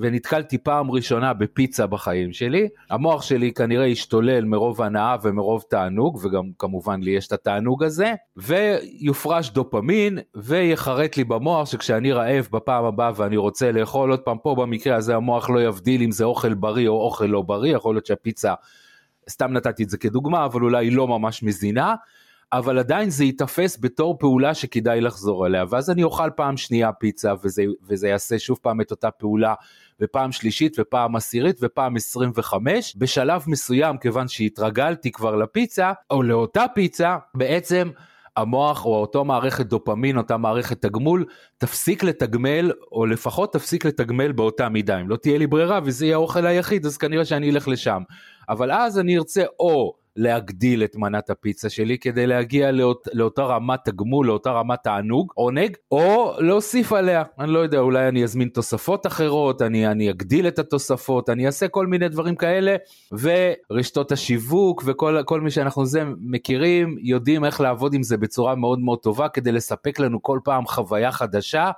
ונתקלתי 0.00 0.58
פעם 0.58 0.90
ראשונה 0.90 1.32
בפיצה 1.32 1.86
בחיים 1.86 2.32
שלי, 2.32 2.68
המוח 2.90 3.22
שלי 3.22 3.52
כנראה 3.52 3.86
ישתולל 3.86 4.44
מרוב 4.44 4.82
הנאה 4.82 5.16
ומרוב 5.22 5.64
תענוג, 5.70 6.18
וגם 6.22 6.44
כמובן 6.58 7.00
לי 7.02 7.10
יש 7.10 7.26
את 7.26 7.32
התענוג 7.32 7.84
הזה, 7.84 8.14
ויופרש 8.36 9.50
דופמין, 9.50 10.18
ויחרט 10.34 11.16
לי 11.16 11.24
במוח 11.24 11.68
שכשאני 11.70 12.12
רעב 12.12 12.48
בפעם 12.52 12.84
הבאה 12.84 13.10
ואני 13.16 13.36
רוצה 13.36 13.72
לאכול 13.72 14.10
עוד 14.10 14.20
פעם, 14.20 14.36
פה 14.42 14.54
במקרה 14.54 14.96
הזה 14.96 15.16
המוח 15.16 15.50
לא 15.50 15.62
יבדיל 15.62 16.02
אם 16.02 16.10
זה 16.10 16.24
אוכל 16.24 16.54
בריא 16.54 16.88
או 16.88 17.02
אוכל 17.02 17.26
לא 17.26 17.42
בריא, 17.42 17.74
יכול 17.74 17.94
להיות 17.94 18.06
שהפיצה, 18.06 18.54
סתם 19.28 19.52
נתתי 19.52 19.82
את 19.82 19.90
זה 19.90 19.98
כדוגמה, 19.98 20.44
אבל 20.44 20.62
אולי 20.62 20.86
היא 20.86 20.96
לא 20.96 21.08
ממש 21.08 21.42
מזינה. 21.42 21.94
אבל 22.52 22.78
עדיין 22.78 23.10
זה 23.10 23.24
ייתפס 23.24 23.78
בתור 23.80 24.18
פעולה 24.18 24.54
שכדאי 24.54 25.00
לחזור 25.00 25.46
אליה, 25.46 25.64
ואז 25.70 25.90
אני 25.90 26.02
אוכל 26.02 26.30
פעם 26.36 26.56
שנייה 26.56 26.92
פיצה 26.92 27.32
וזה, 27.42 27.62
וזה 27.88 28.08
יעשה 28.08 28.38
שוב 28.38 28.58
פעם 28.62 28.80
את 28.80 28.90
אותה 28.90 29.10
פעולה, 29.10 29.54
ופעם 30.00 30.32
שלישית 30.32 30.76
ופעם 30.78 31.16
עשירית 31.16 31.56
ופעם 31.62 31.96
25, 31.96 32.96
בשלב 32.96 33.44
מסוים 33.46 33.98
כיוון 33.98 34.28
שהתרגלתי 34.28 35.12
כבר 35.12 35.36
לפיצה, 35.36 35.92
או 36.10 36.22
לאותה 36.22 36.64
פיצה, 36.74 37.16
בעצם 37.34 37.90
המוח 38.38 38.84
או 38.84 38.96
אותו 39.00 39.24
מערכת 39.24 39.66
דופמין, 39.66 40.18
אותה 40.18 40.36
מערכת 40.36 40.82
תגמול, 40.82 41.24
תפסיק 41.58 42.02
לתגמל, 42.04 42.72
או 42.92 43.06
לפחות 43.06 43.52
תפסיק 43.52 43.84
לתגמל 43.84 44.32
באותה 44.32 44.68
מידה. 44.68 45.00
אם 45.00 45.08
לא 45.08 45.16
תהיה 45.16 45.38
לי 45.38 45.46
ברירה 45.46 45.80
וזה 45.84 46.06
יהיה 46.06 46.16
האוכל 46.16 46.46
היחיד, 46.46 46.86
אז 46.86 46.96
כנראה 46.96 47.24
שאני 47.24 47.50
אלך 47.50 47.68
לשם. 47.68 48.02
אבל 48.48 48.72
אז 48.72 48.98
אני 48.98 49.18
ארצה 49.18 49.44
או 49.60 49.94
להגדיל 50.18 50.84
את 50.84 50.96
מנת 50.96 51.30
הפיצה 51.30 51.70
שלי 51.70 51.98
כדי 51.98 52.26
להגיע 52.26 52.70
לאות, 52.70 53.08
לאותה 53.12 53.42
רמת 53.42 53.80
תגמול, 53.84 54.26
לאותה 54.26 54.50
רמת 54.50 54.78
תענוג, 54.84 55.32
עונג, 55.34 55.76
או 55.90 56.34
להוסיף 56.38 56.92
עליה. 56.92 57.22
אני 57.38 57.52
לא 57.52 57.58
יודע, 57.58 57.78
אולי 57.78 58.08
אני 58.08 58.24
אזמין 58.24 58.48
תוספות 58.48 59.06
אחרות, 59.06 59.62
אני, 59.62 59.86
אני 59.86 60.10
אגדיל 60.10 60.48
את 60.48 60.58
התוספות, 60.58 61.30
אני 61.30 61.46
אעשה 61.46 61.68
כל 61.68 61.86
מיני 61.86 62.08
דברים 62.08 62.36
כאלה, 62.36 62.76
ורשתות 63.12 64.12
השיווק 64.12 64.82
וכל 64.86 65.40
מי 65.40 65.50
שאנחנו 65.50 65.86
זה 65.86 66.02
מכירים, 66.20 66.96
יודעים 67.00 67.44
איך 67.44 67.60
לעבוד 67.60 67.94
עם 67.94 68.02
זה 68.02 68.16
בצורה 68.16 68.54
מאוד 68.54 68.78
מאוד 68.78 68.98
טובה 68.98 69.28
כדי 69.28 69.52
לספק 69.52 69.98
לנו 69.98 70.22
כל 70.22 70.40
פעם 70.44 70.66
חוויה 70.66 71.12
חדשה 71.12 71.70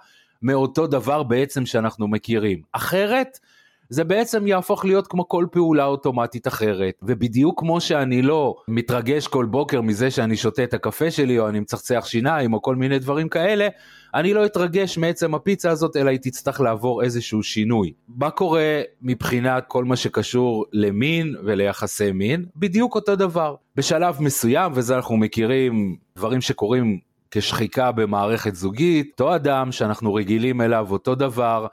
מאותו 0.42 0.87
דבר 0.87 1.23
בעצם 1.23 1.66
שאנחנו 1.66 2.09
מכירים. 2.09 2.62
אחרת, 2.73 3.38
זה 3.90 4.04
בעצם 4.04 4.47
יהפוך 4.47 4.85
להיות 4.85 5.06
כמו 5.06 5.28
כל 5.28 5.47
פעולה 5.52 5.85
אוטומטית 5.85 6.49
אחרת. 6.49 6.94
ובדיוק 7.02 7.61
כמו 7.61 7.80
שאני 7.80 8.23
לא 8.23 8.56
מתרגש 8.68 9.26
כל 9.26 9.44
בוקר 9.44 9.80
מזה 9.80 10.11
שאני 10.11 10.37
שותה 10.37 10.64
את 10.64 10.75
הקפה 10.75 11.11
שלי, 11.11 11.38
או 11.38 11.49
אני 11.49 11.61
מצחצח 11.61 12.04
שיניים, 12.06 12.52
או 12.52 12.62
כל 12.62 12.76
מיני 12.76 12.99
דברים 12.99 13.28
כאלה, 13.28 13.68
אני 14.14 14.35
לא 14.35 14.47
אתרגש 14.47 14.99
מעצם 14.99 15.35
הפיצה 15.35 15.70
הזאת, 15.70 15.97
אלא 15.97 16.11
היא 16.11 16.18
תצטרך 16.23 16.61
לעבור 16.61 17.02
איזשהו 17.02 17.42
שינוי. 17.42 17.92
מה 18.09 18.30
קורה 18.30 18.80
מבחינת 19.02 19.64
כל 19.68 19.85
מה 19.85 19.97
שקשור 19.97 20.64
למין 20.73 21.35
וליחסי 21.44 22.12
מין? 22.12 22.44
בדיוק 22.56 22.94
אותו 22.94 23.16
דבר. 23.16 23.54
בשלב 23.76 24.16
מסוים, 24.20 24.73
וזה 24.75 24.97
אנחנו 24.97 25.16
מכירים 25.16 25.97
דברים 26.16 26.40
שקורים 26.40 26.99
כשחיקה 27.30 27.92
במערכת 27.92 28.54
זוגית, 28.54 29.11
אותו 29.11 29.35
אדם 29.35 29.73
שאנחנו 29.73 30.14
רגילים 30.14 30.61
אליו 30.61 30.87
אותו 30.90 31.14
דבר, 31.14 31.66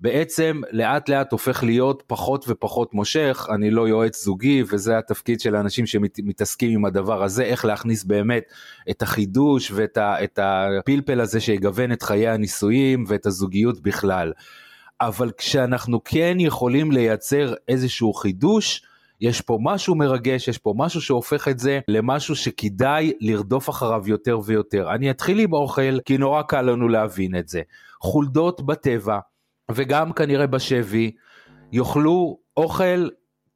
בעצם 0.00 0.60
לאט 0.70 1.08
לאט 1.08 1.32
הופך 1.32 1.62
להיות 1.62 2.02
פחות 2.06 2.44
ופחות 2.48 2.94
מושך, 2.94 3.46
אני 3.54 3.70
לא 3.70 3.88
יועץ 3.88 4.24
זוגי 4.24 4.62
וזה 4.68 4.98
התפקיד 4.98 5.40
של 5.40 5.54
האנשים 5.54 5.86
שמתעסקים 5.86 6.70
עם 6.72 6.84
הדבר 6.84 7.22
הזה, 7.22 7.42
איך 7.42 7.64
להכניס 7.64 8.04
באמת 8.04 8.42
את 8.90 9.02
החידוש 9.02 9.70
ואת 9.70 9.96
ה, 9.96 10.24
את 10.24 10.38
הפלפל 10.42 11.20
הזה 11.20 11.40
שיגוון 11.40 11.92
את 11.92 12.02
חיי 12.02 12.28
הנישואים 12.28 13.04
ואת 13.08 13.26
הזוגיות 13.26 13.80
בכלל. 13.82 14.32
אבל 15.00 15.30
כשאנחנו 15.38 16.04
כן 16.04 16.36
יכולים 16.40 16.92
לייצר 16.92 17.54
איזשהו 17.68 18.12
חידוש, 18.12 18.82
יש 19.20 19.40
פה 19.40 19.58
משהו 19.62 19.94
מרגש, 19.94 20.48
יש 20.48 20.58
פה 20.58 20.74
משהו 20.76 21.00
שהופך 21.00 21.48
את 21.48 21.58
זה 21.58 21.80
למשהו 21.88 22.36
שכדאי 22.36 23.12
לרדוף 23.20 23.70
אחריו 23.70 24.02
יותר 24.06 24.40
ויותר. 24.44 24.94
אני 24.94 25.10
אתחיל 25.10 25.38
עם 25.38 25.52
אוכל, 25.52 26.00
כי 26.04 26.18
נורא 26.18 26.42
קל 26.42 26.62
לנו 26.62 26.88
להבין 26.88 27.36
את 27.36 27.48
זה. 27.48 27.62
חולדות 28.00 28.66
בטבע, 28.66 29.18
וגם 29.70 30.12
כנראה 30.12 30.46
בשבי, 30.46 31.10
יאכלו 31.72 32.38
אוכל 32.56 33.08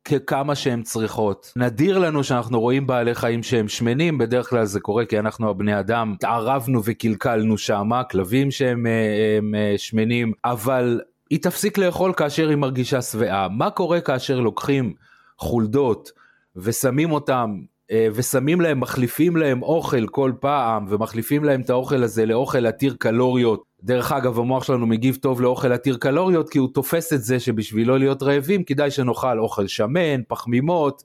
ככמה 0.05 0.55
שהן 0.55 0.83
צריכות. 0.83 1.52
נדיר 1.57 1.99
לנו 1.99 2.25
שאנחנו 2.25 2.61
רואים 2.61 2.87
בעלי 2.87 3.14
חיים 3.14 3.43
שהם 3.43 3.69
שמנים, 3.69 4.19
בדרך 4.19 4.50
כלל 4.50 4.64
זה 4.64 4.81
קורה 4.81 5.05
כי 5.05 5.19
אנחנו 5.19 5.50
הבני 5.50 5.79
אדם 5.79 6.12
התערבנו 6.12 6.81
וקלקלנו 6.85 7.59
שמה, 7.59 8.05
כלבים 8.05 8.50
שהם 8.50 8.79
הם, 8.79 8.87
הם, 8.87 9.55
אה, 9.55 9.75
שמנים, 9.76 10.33
אבל 10.45 11.00
היא 11.31 11.38
תפסיק 11.43 11.79
לאכול 11.79 12.12
כאשר 12.12 12.49
היא 12.49 12.57
מרגישה 12.57 13.02
שבעה. 13.02 13.49
מה 13.49 13.71
קורה 13.71 14.00
כאשר 14.00 14.40
לוקחים 14.40 14.95
חולדות 15.38 16.11
ושמים 16.57 17.12
אותם 17.12 17.50
אה, 17.61 17.70
ושמים 18.14 18.61
להם, 18.61 18.80
מחליפים 18.80 19.37
להם 19.37 19.62
אוכל 19.62 20.06
כל 20.06 20.32
פעם 20.40 20.87
ומחליפים 20.88 21.44
להם 21.44 21.61
את 21.61 21.70
האוכל 21.70 22.02
הזה 22.02 22.26
לאוכל 22.26 22.66
עתיר 22.66 22.97
קלוריות 22.99 23.70
דרך 23.82 24.12
אגב, 24.12 24.38
המוח 24.38 24.64
שלנו 24.64 24.87
מגיב 24.87 25.16
טוב 25.16 25.40
לאוכל 25.40 25.73
עתיר 25.73 25.97
קלוריות, 25.97 26.50
כי 26.50 26.59
הוא 26.59 26.68
תופס 26.75 27.12
את 27.12 27.23
זה 27.23 27.40
שבשביל 27.40 27.92
להיות 27.92 28.23
רעבים, 28.23 28.64
כדאי 28.64 28.90
שנאכל 28.90 29.38
אוכל 29.38 29.66
שמן, 29.66 30.23
פחמימות, 30.28 31.02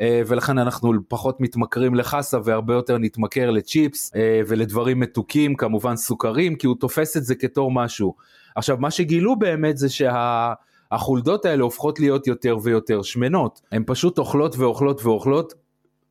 אה, 0.00 0.22
ולכן 0.26 0.58
אנחנו 0.58 0.92
פחות 1.08 1.40
מתמכרים 1.40 1.94
לחסה 1.94 2.38
והרבה 2.44 2.74
יותר 2.74 2.98
נתמכר 2.98 3.50
לצ'יפס 3.50 4.12
אה, 4.16 4.40
ולדברים 4.48 5.00
מתוקים, 5.00 5.56
כמובן 5.56 5.96
סוכרים, 5.96 6.56
כי 6.56 6.66
הוא 6.66 6.76
תופס 6.80 7.16
את 7.16 7.24
זה 7.24 7.34
כתור 7.34 7.70
משהו. 7.70 8.14
עכשיו, 8.56 8.76
מה 8.80 8.90
שגילו 8.90 9.38
באמת 9.38 9.78
זה 9.78 9.88
שהחולדות 9.88 11.44
האלה 11.44 11.62
הופכות 11.62 12.00
להיות 12.00 12.26
יותר 12.26 12.56
ויותר 12.62 13.02
שמנות. 13.02 13.60
הן 13.72 13.82
פשוט 13.86 14.18
אוכלות 14.18 14.56
ואוכלות 14.58 15.04
ואוכלות 15.04 15.54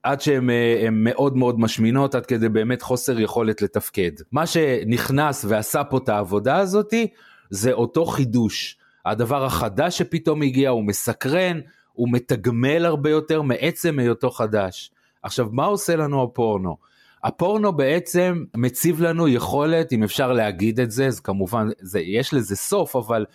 עד 0.07 0.21
שהן 0.21 0.49
אה, 0.49 0.87
מאוד 0.91 1.37
מאוד 1.37 1.59
משמינות, 1.59 2.15
עד 2.15 2.25
כדי 2.25 2.49
באמת 2.49 2.81
חוסר 2.81 3.19
יכולת 3.19 3.61
לתפקד. 3.61 4.11
מה 4.31 4.45
שנכנס 4.45 5.45
ועשה 5.47 5.83
פה 5.83 5.97
את 5.97 6.09
העבודה 6.09 6.57
הזאתי, 6.57 7.07
זה 7.49 7.71
אותו 7.71 8.05
חידוש. 8.05 8.77
הדבר 9.05 9.45
החדש 9.45 9.97
שפתאום 9.97 10.41
הגיע 10.41 10.69
הוא 10.69 10.83
מסקרן, 10.83 11.59
הוא 11.93 12.07
מתגמל 12.11 12.85
הרבה 12.85 13.09
יותר 13.09 13.41
מעצם 13.41 13.99
היותו 13.99 14.29
חדש. 14.29 14.91
עכשיו, 15.23 15.47
מה 15.51 15.65
עושה 15.65 15.95
לנו 15.95 16.23
הפורנו? 16.23 16.77
הפורנו 17.23 17.73
בעצם 17.73 18.43
מציב 18.55 19.01
לנו 19.01 19.27
יכולת, 19.27 19.93
אם 19.93 20.03
אפשר 20.03 20.33
להגיד 20.33 20.79
את 20.79 20.91
זה, 20.91 21.07
אז 21.07 21.19
כמובן, 21.19 21.67
זה, 21.79 21.99
יש 21.99 22.33
לזה 22.33 22.55
סוף, 22.55 22.95
אבל 22.95 23.25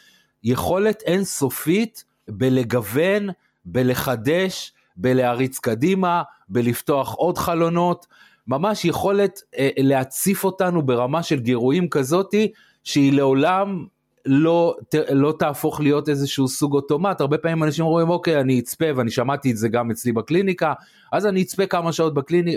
יכולת 0.44 1.02
אינסופית 1.06 2.04
בלגוון, 2.28 3.28
בלחדש, 3.64 4.72
בלהריץ 4.96 5.58
קדימה, 5.58 6.22
בלפתוח 6.48 7.14
עוד 7.14 7.38
חלונות, 7.38 8.06
ממש 8.46 8.84
יכולת 8.84 9.40
אה, 9.58 9.68
להציף 9.76 10.44
אותנו 10.44 10.82
ברמה 10.82 11.22
של 11.22 11.40
גירויים 11.40 11.88
כזאתי, 11.88 12.52
שהיא 12.84 13.12
לעולם 13.12 13.84
לא, 14.26 14.76
ת, 14.88 14.94
לא 15.12 15.34
תהפוך 15.38 15.80
להיות 15.80 16.08
איזשהו 16.08 16.48
סוג 16.48 16.74
אוטומט, 16.74 17.20
הרבה 17.20 17.38
פעמים 17.38 17.62
אנשים 17.62 17.84
אומרים 17.84 18.10
אוקיי 18.10 18.40
אני 18.40 18.58
אצפה 18.58 18.86
ואני 18.96 19.10
שמעתי 19.10 19.50
את 19.50 19.56
זה 19.56 19.68
גם 19.68 19.90
אצלי 19.90 20.12
בקליניקה, 20.12 20.72
אז 21.12 21.26
אני 21.26 21.42
אצפה 21.42 21.66
כמה 21.66 21.92
שעות 21.92 22.14
בקליני, 22.14 22.56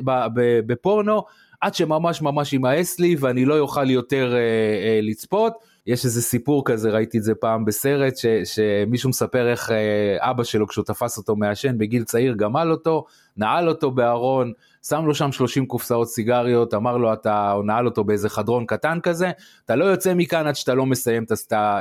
בפורנו, 0.66 1.24
עד 1.62 1.76
שממש 1.76 2.22
ממש 2.22 2.54
יימאס 2.54 3.00
לי 3.00 3.16
ואני 3.20 3.46
לא 3.46 3.60
אוכל 3.60 3.90
יותר 3.90 4.34
אה, 4.34 4.40
אה, 4.40 5.00
לצפות. 5.02 5.54
יש 5.88 6.06
איזה 6.06 6.22
סיפור 6.22 6.66
כזה, 6.66 6.90
ראיתי 6.90 7.18
את 7.18 7.24
זה 7.24 7.36
פעם 7.36 7.66
בסרט, 7.66 8.18
ש, 8.18 8.26
שמישהו 8.44 9.10
מספר 9.10 9.52
איך 9.52 9.72
אה, 9.72 10.30
אבא 10.32 10.44
שלו 10.44 10.68
כשהוא 10.68 10.86
תפס 10.86 11.18
אותו 11.18 11.36
מעשן 11.36 11.78
בגיל 11.78 12.04
צעיר 12.04 12.34
גמל 12.34 12.72
אותו, 12.72 13.06
נעל 13.38 13.70
אותו 13.70 13.92
בארון, 13.92 14.54
שם 14.88 15.06
לו 15.06 15.16
שם 15.16 15.32
30 15.32 15.66
קופסאות 15.66 16.10
סיגריות, 16.10 16.74
אמר 16.74 16.98
לו 16.98 17.14
אתה, 17.14 17.52
או 17.52 17.64
נעל 17.64 17.86
אותו 17.86 18.04
באיזה 18.04 18.30
חדרון 18.30 18.66
קטן 18.66 19.00
כזה, 19.04 19.32
אתה 19.66 19.76
לא 19.76 19.86
יוצא 19.86 20.14
מכאן 20.14 20.48
עד 20.48 20.56
שאתה 20.56 20.74
לא 20.74 20.86
מסיים 20.86 21.24
את, 21.24 21.32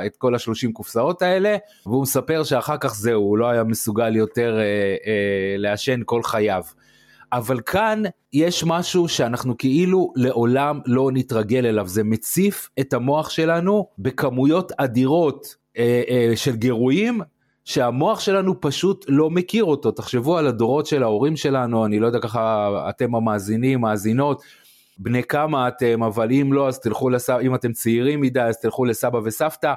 את 0.05 0.15
כל 0.17 0.35
ה-30 0.35 0.71
קופסאות 0.73 1.21
האלה, 1.21 1.57
והוא 1.85 2.01
מספר 2.01 2.43
שאחר 2.43 2.77
כך 2.77 2.95
זהו, 2.95 3.21
הוא 3.21 3.37
לא 3.37 3.49
היה 3.49 3.63
מסוגל 3.63 4.15
יותר 4.15 4.57
אה, 4.59 4.63
אה, 5.07 5.55
לעשן 5.57 5.99
כל 6.05 6.23
חייו. 6.23 6.63
אבל 7.35 7.61
כאן 7.65 8.03
יש 8.33 8.63
משהו 8.63 9.07
שאנחנו 9.07 9.57
כאילו 9.57 10.13
לעולם 10.15 10.79
לא 10.85 11.09
נתרגל 11.13 11.65
אליו, 11.65 11.87
זה 11.87 12.03
מציף 12.03 12.69
את 12.79 12.93
המוח 12.93 13.29
שלנו 13.29 13.87
בכמויות 13.99 14.71
אדירות 14.77 15.55
אה, 15.77 16.01
אה, 16.09 16.35
של 16.35 16.55
גירויים 16.55 17.21
שהמוח 17.65 18.19
שלנו 18.19 18.61
פשוט 18.61 19.05
לא 19.07 19.29
מכיר 19.29 19.63
אותו. 19.63 19.91
תחשבו 19.91 20.37
על 20.37 20.47
הדורות 20.47 20.85
של 20.85 21.03
ההורים 21.03 21.35
שלנו, 21.35 21.85
אני 21.85 21.99
לא 21.99 22.07
יודע 22.07 22.19
ככה, 22.19 22.69
אתם 22.89 23.15
המאזינים, 23.15 23.81
מאזינות, 23.81 24.41
בני 24.97 25.23
כמה 25.23 25.67
אתם, 25.67 26.03
אבל 26.03 26.31
אם 26.31 26.53
לא, 26.53 26.67
אז 26.67 26.79
תלכו 26.79 27.09
לסבא, 27.09 27.39
אם 27.39 27.55
אתם 27.55 27.73
צעירים 27.73 28.21
מדי, 28.21 28.41
אז 28.41 28.57
תלכו 28.57 28.85
לסבא 28.85 29.19
וסבתא, 29.23 29.73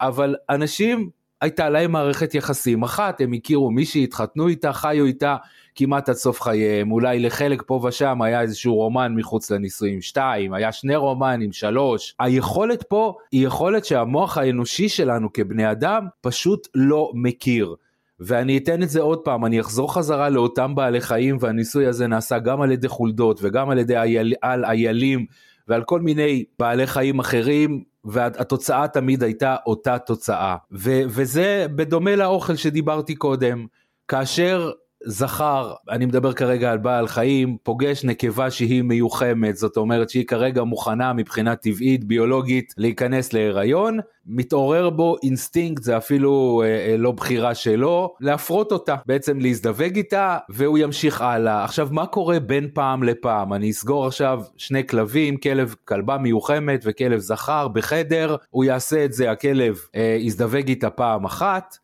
אבל 0.00 0.34
אנשים, 0.50 1.10
הייתה 1.40 1.68
להם 1.68 1.92
מערכת 1.92 2.34
יחסים 2.34 2.82
אחת, 2.82 3.20
הם 3.20 3.32
הכירו 3.32 3.70
מישהי, 3.70 4.04
התחתנו 4.04 4.48
איתה, 4.48 4.72
חיו 4.72 5.04
איתה, 5.04 5.36
כמעט 5.74 6.08
עד 6.08 6.14
סוף 6.14 6.40
חייהם, 6.40 6.92
אולי 6.92 7.20
לחלק 7.20 7.62
פה 7.66 7.80
ושם 7.84 8.22
היה 8.22 8.40
איזשהו 8.40 8.74
רומן 8.74 9.14
מחוץ 9.14 9.50
לנישואים, 9.50 10.00
שתיים, 10.02 10.52
היה 10.54 10.72
שני 10.72 10.96
רומנים, 10.96 11.52
שלוש. 11.52 12.14
היכולת 12.18 12.82
פה 12.82 13.14
היא 13.32 13.46
יכולת 13.46 13.84
שהמוח 13.84 14.38
האנושי 14.38 14.88
שלנו 14.88 15.32
כבני 15.32 15.70
אדם 15.70 16.06
פשוט 16.20 16.68
לא 16.74 17.10
מכיר. 17.14 17.74
ואני 18.20 18.58
אתן 18.58 18.82
את 18.82 18.88
זה 18.88 19.00
עוד 19.00 19.18
פעם, 19.18 19.44
אני 19.44 19.60
אחזור 19.60 19.94
חזרה 19.94 20.28
לאותם 20.28 20.74
בעלי 20.74 21.00
חיים 21.00 21.36
והניסוי 21.40 21.86
הזה 21.86 22.06
נעשה 22.06 22.38
גם 22.38 22.60
על 22.60 22.72
ידי 22.72 22.88
חולדות 22.88 23.40
וגם 23.42 23.70
על 23.70 23.78
ידי 23.78 23.96
אייל, 23.96 24.34
על 24.42 24.64
איילים 24.64 25.26
ועל 25.68 25.82
כל 25.84 26.00
מיני 26.00 26.44
בעלי 26.58 26.86
חיים 26.86 27.18
אחרים 27.18 27.84
והתוצאה 28.04 28.88
תמיד 28.88 29.22
הייתה 29.22 29.56
אותה 29.66 29.98
תוצאה. 29.98 30.56
ו- 30.72 31.02
וזה 31.08 31.66
בדומה 31.76 32.16
לאוכל 32.16 32.56
שדיברתי 32.56 33.14
קודם, 33.14 33.66
כאשר 34.08 34.70
זכר, 35.10 35.72
אני 35.90 36.06
מדבר 36.06 36.32
כרגע 36.32 36.70
על 36.70 36.78
בעל 36.78 37.08
חיים, 37.08 37.56
פוגש 37.62 38.04
נקבה 38.04 38.50
שהיא 38.50 38.82
מיוחמת, 38.82 39.56
זאת 39.56 39.76
אומרת 39.76 40.10
שהיא 40.10 40.26
כרגע 40.26 40.62
מוכנה 40.62 41.12
מבחינה 41.12 41.56
טבעית, 41.56 42.04
ביולוגית, 42.04 42.74
להיכנס 42.76 43.32
להיריון, 43.32 43.98
מתעורר 44.26 44.90
בו 44.90 45.16
אינסטינקט, 45.22 45.82
זה 45.82 45.96
אפילו 45.96 46.62
אה, 46.64 46.68
אה, 46.68 46.96
לא 46.96 47.12
בחירה 47.12 47.54
שלו, 47.54 48.14
להפרות 48.20 48.72
אותה, 48.72 48.96
בעצם 49.06 49.38
להזדווג 49.38 49.96
איתה, 49.96 50.38
והוא 50.48 50.78
ימשיך 50.78 51.20
הלאה. 51.20 51.64
עכשיו, 51.64 51.88
מה 51.90 52.06
קורה 52.06 52.40
בין 52.40 52.68
פעם 52.74 53.02
לפעם? 53.02 53.52
אני 53.52 53.70
אסגור 53.70 54.06
עכשיו 54.06 54.42
שני 54.56 54.86
כלבים, 54.86 55.36
כלב, 55.36 55.74
כלבה 55.84 56.18
מיוחמת 56.18 56.80
וכלב 56.84 57.18
זכר 57.18 57.68
בחדר, 57.68 58.36
הוא 58.50 58.64
יעשה 58.64 59.04
את 59.04 59.12
זה, 59.12 59.30
הכלב 59.30 59.78
אה, 59.96 60.16
יזדווג 60.20 60.68
איתה 60.68 60.90
פעם 60.90 61.24
אחת, 61.24 61.76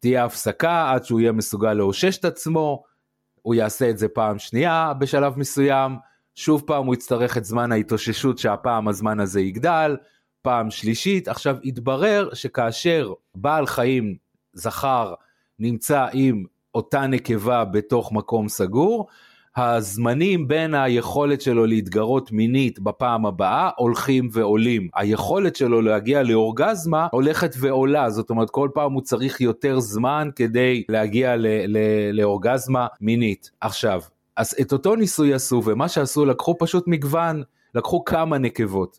תהיה 0.00 0.24
הפסקה 0.24 0.90
עד 0.92 1.04
שהוא 1.04 1.20
יהיה 1.20 1.32
מסוגל 1.32 1.72
לאושש 1.72 2.18
את 2.18 2.24
עצמו, 2.24 2.82
הוא 3.42 3.54
יעשה 3.54 3.90
את 3.90 3.98
זה 3.98 4.08
פעם 4.08 4.38
שנייה 4.38 4.92
בשלב 4.98 5.38
מסוים, 5.38 5.96
שוב 6.34 6.62
פעם 6.66 6.86
הוא 6.86 6.94
יצטרך 6.94 7.36
את 7.36 7.44
זמן 7.44 7.72
ההתאוששות 7.72 8.38
שהפעם 8.38 8.88
הזמן 8.88 9.20
הזה 9.20 9.40
יגדל, 9.40 9.96
פעם 10.42 10.70
שלישית, 10.70 11.28
עכשיו 11.28 11.56
התברר 11.64 12.34
שכאשר 12.34 13.12
בעל 13.34 13.66
חיים 13.66 14.16
זכר 14.52 15.14
נמצא 15.58 16.06
עם 16.12 16.44
אותה 16.74 17.06
נקבה 17.06 17.64
בתוך 17.64 18.12
מקום 18.12 18.48
סגור, 18.48 19.06
הזמנים 19.56 20.48
בין 20.48 20.74
היכולת 20.74 21.40
שלו 21.40 21.66
להתגרות 21.66 22.32
מינית 22.32 22.78
בפעם 22.78 23.26
הבאה 23.26 23.70
הולכים 23.76 24.28
ועולים. 24.32 24.88
היכולת 24.94 25.56
שלו 25.56 25.80
להגיע 25.82 26.22
לאורגזמה 26.22 27.08
הולכת 27.12 27.54
ועולה, 27.58 28.10
זאת 28.10 28.30
אומרת 28.30 28.50
כל 28.50 28.68
פעם 28.74 28.92
הוא 28.92 29.02
צריך 29.02 29.40
יותר 29.40 29.80
זמן 29.80 30.28
כדי 30.36 30.84
להגיע 30.88 31.36
ל- 31.36 31.46
ל- 31.46 32.10
לאורגזמה 32.12 32.86
מינית. 33.00 33.50
עכשיו, 33.60 34.00
אז 34.36 34.54
את 34.60 34.72
אותו 34.72 34.96
ניסוי 34.96 35.34
עשו, 35.34 35.62
ומה 35.64 35.88
שעשו 35.88 36.24
לקחו 36.24 36.58
פשוט 36.58 36.84
מגוון, 36.86 37.42
לקחו 37.74 38.04
כמה 38.04 38.38
נקבות. 38.38 38.98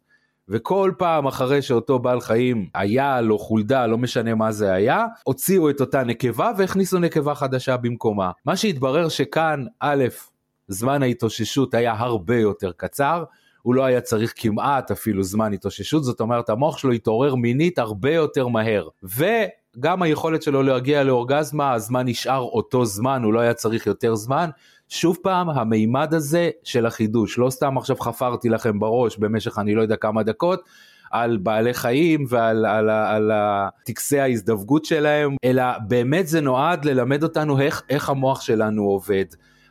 וכל 0.50 0.91
פעם 0.98 1.27
אחרי 1.27 1.62
שאותו 1.62 2.00
בעל 2.00 2.22
חיים 2.22 2.67
היה 2.74 3.22
לו 3.22 3.39
חולדה, 3.39 3.88
לא 3.88 3.98
משנה 3.98 4.36
מה 4.36 4.51
זה 4.51 4.74
היה, 4.74 5.05
הוציאו 5.24 5.70
את 5.70 5.81
אותה 5.81 6.03
נקבה 6.03 6.51
והכניסו 6.58 7.00
נקבה 7.00 7.36
חדשה 7.36 7.77
במקומה. 7.77 8.31
מה 8.46 8.55
שהתברר 8.55 9.10
שכאן, 9.10 9.65
א', 9.79 10.05
זמן 10.68 11.03
ההתאוששות 11.03 11.74
היה 11.74 11.94
הרבה 11.98 12.38
יותר 12.38 12.72
קצר, 12.77 13.24
הוא 13.62 13.75
לא 13.75 13.86
היה 13.86 14.01
צריך 14.01 14.34
כמעט 14.36 14.91
אפילו 14.91 15.24
זמן 15.24 15.53
התאוששות, 15.53 16.03
זאת 16.03 16.20
אומרת 16.20 16.50
המוח 16.50 16.77
שלו 16.77 16.91
התעורר 16.91 17.36
מינית 17.36 17.80
הרבה 17.80 18.13
יותר 18.13 18.48
מהר. 18.48 18.88
וגם 19.03 20.01
היכולת 20.01 20.41
שלו 20.44 20.63
להגיע 20.63 21.03
לאורגזמה, 21.03 21.74
הזמן 21.74 22.08
נשאר 22.08 22.39
אותו 22.39 22.86
זמן, 22.86 23.24
הוא 23.24 23.34
לא 23.34 23.39
היה 23.39 23.53
צריך 23.53 23.88
יותר 23.88 24.15
זמן. 24.15 24.50
שוב 24.89 25.18
פעם, 25.22 25.50
המימד 25.50 26.13
הזה 26.13 26.50
של 26.63 26.86
החידוש, 26.86 27.38
לא 27.38 27.50
סתם 27.50 27.77
עכשיו 27.77 27.96
חפרתי 28.00 28.50
לכם 28.50 28.80
בראש 28.80 29.18
במשך 29.18 29.60
אני 29.60 29.75
לא 29.75 29.82
יודע 29.82 29.96
כמה 29.96 30.24
דקות, 30.24 30.62
על 31.12 31.38
בעלי 31.38 31.74
חיים 31.74 32.25
ועל 32.30 32.65
על, 32.65 32.89
על, 32.89 33.32
על 33.32 33.32
טקסי 33.86 34.20
ההזדווגות 34.20 34.86
שלהם, 34.86 35.36
אלא 35.44 35.63
באמת 35.88 36.27
זה 36.27 36.41
נועד 36.41 36.86
ללמד 36.86 37.24
אותנו 37.24 37.60
איך, 37.60 37.84
איך 37.89 38.10
המוח 38.10 38.41
שלנו 38.41 38.84
עובד. 38.84 39.25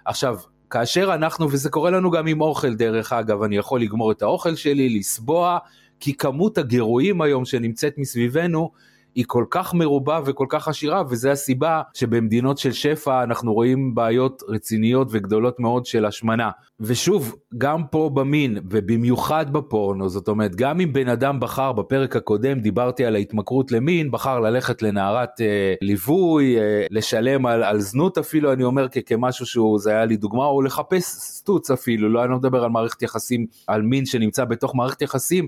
עכשיו, 0.05 0.37
כאשר 0.71 1.15
אנחנו, 1.15 1.51
וזה 1.51 1.71
קורה 1.71 1.91
לנו 1.91 2.11
גם 2.11 2.27
עם 2.27 2.41
אוכל 2.41 2.75
דרך 2.75 3.13
אגב, 3.13 3.43
אני 3.43 3.57
יכול 3.57 3.81
לגמור 3.81 4.13
את 4.13 4.23
האוכל 4.23 4.55
שלי, 4.55 4.99
לסבוע, 4.99 5.59
כי 6.01 6.15
כמות 6.15 6.59
הגירויים 6.59 7.23
היום 7.23 7.45
שנמצאת 7.45 7.99
מסביבנו, 7.99 8.71
היא 9.15 9.25
כל 9.27 9.45
כך 9.51 9.75
מרובה 9.75 10.21
וכל 10.25 10.47
כך 10.49 10.69
עשירה, 10.69 11.03
וזה 11.11 11.33
הסיבה 11.33 11.83
שבמדינות 11.95 12.59
של 12.59 12.73
שפע 12.73 13.23
אנחנו 13.23 13.55
רואים 13.55 13.95
בעיות 13.95 14.43
רציניות 14.49 15.09
וגדולות 15.11 15.61
מאוד 15.61 15.87
של 15.87 16.05
השמנה. 16.05 16.51
ושוב, 16.81 17.37
גם 17.59 17.85
פה 17.91 18.11
במין, 18.15 18.59
ובמיוחד 18.71 19.53
בפורנו, 19.53 20.09
זאת 20.09 20.29
אומרת, 20.29 20.57
גם 20.57 20.81
אם 20.81 20.93
בן 20.93 21.09
אדם 21.09 21.41
בחר, 21.41 21.73
בפרק 21.73 22.17
הקודם 22.17 22.61
דיברתי 22.61 23.05
על 23.05 23.15
ההתמכרות 23.15 23.73
למין, 23.73 24.11
בחר 24.11 24.41
ללכת 24.41 24.83
לנערת 24.83 25.41
אה, 25.41 25.75
ליווי, 25.83 26.59
אה, 26.59 26.87
לשלם 26.91 27.47
על, 27.47 27.63
על 27.63 27.81
זנות 27.81 28.19
אפילו, 28.19 28.53
אני 28.53 28.65
אומר 28.65 28.87
כמשהו 29.07 29.47
שהוא, 29.47 29.79
זה 29.79 29.91
היה 29.91 30.05
לי 30.05 30.17
דוגמה, 30.17 30.45
או 30.45 30.63
לחפש 30.63 31.05
סטוץ 31.05 31.71
אפילו, 31.71 32.09
לא, 32.09 32.23
אני 32.23 32.31
לא 32.31 32.37
מדבר 32.37 32.65
על 32.65 32.71
מערכת 32.71 33.03
יחסים, 33.03 33.47
על 33.67 33.83
מין 33.83 34.07
שנמצא 34.07 34.45
בתוך 34.45 34.75
מערכת 34.75 35.03
יחסים. 35.03 35.47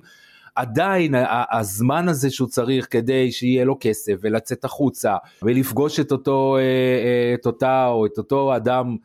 עדיין 0.54 1.14
הזמן 1.52 2.08
הזה 2.08 2.30
שהוא 2.30 2.48
צריך 2.48 2.86
כדי 2.90 3.32
שיהיה 3.32 3.64
לו 3.64 3.76
כסף 3.80 4.14
ולצאת 4.20 4.64
החוצה 4.64 5.16
ולפגוש 5.42 6.00
את 6.00 6.12
אותו, 6.12 6.56
אה, 6.56 6.62
אה, 6.62 7.34
את 7.34 7.46
אותה 7.46 7.86
או 7.86 8.06
את 8.06 8.18
אותו 8.18 8.56
אדם, 8.56 8.96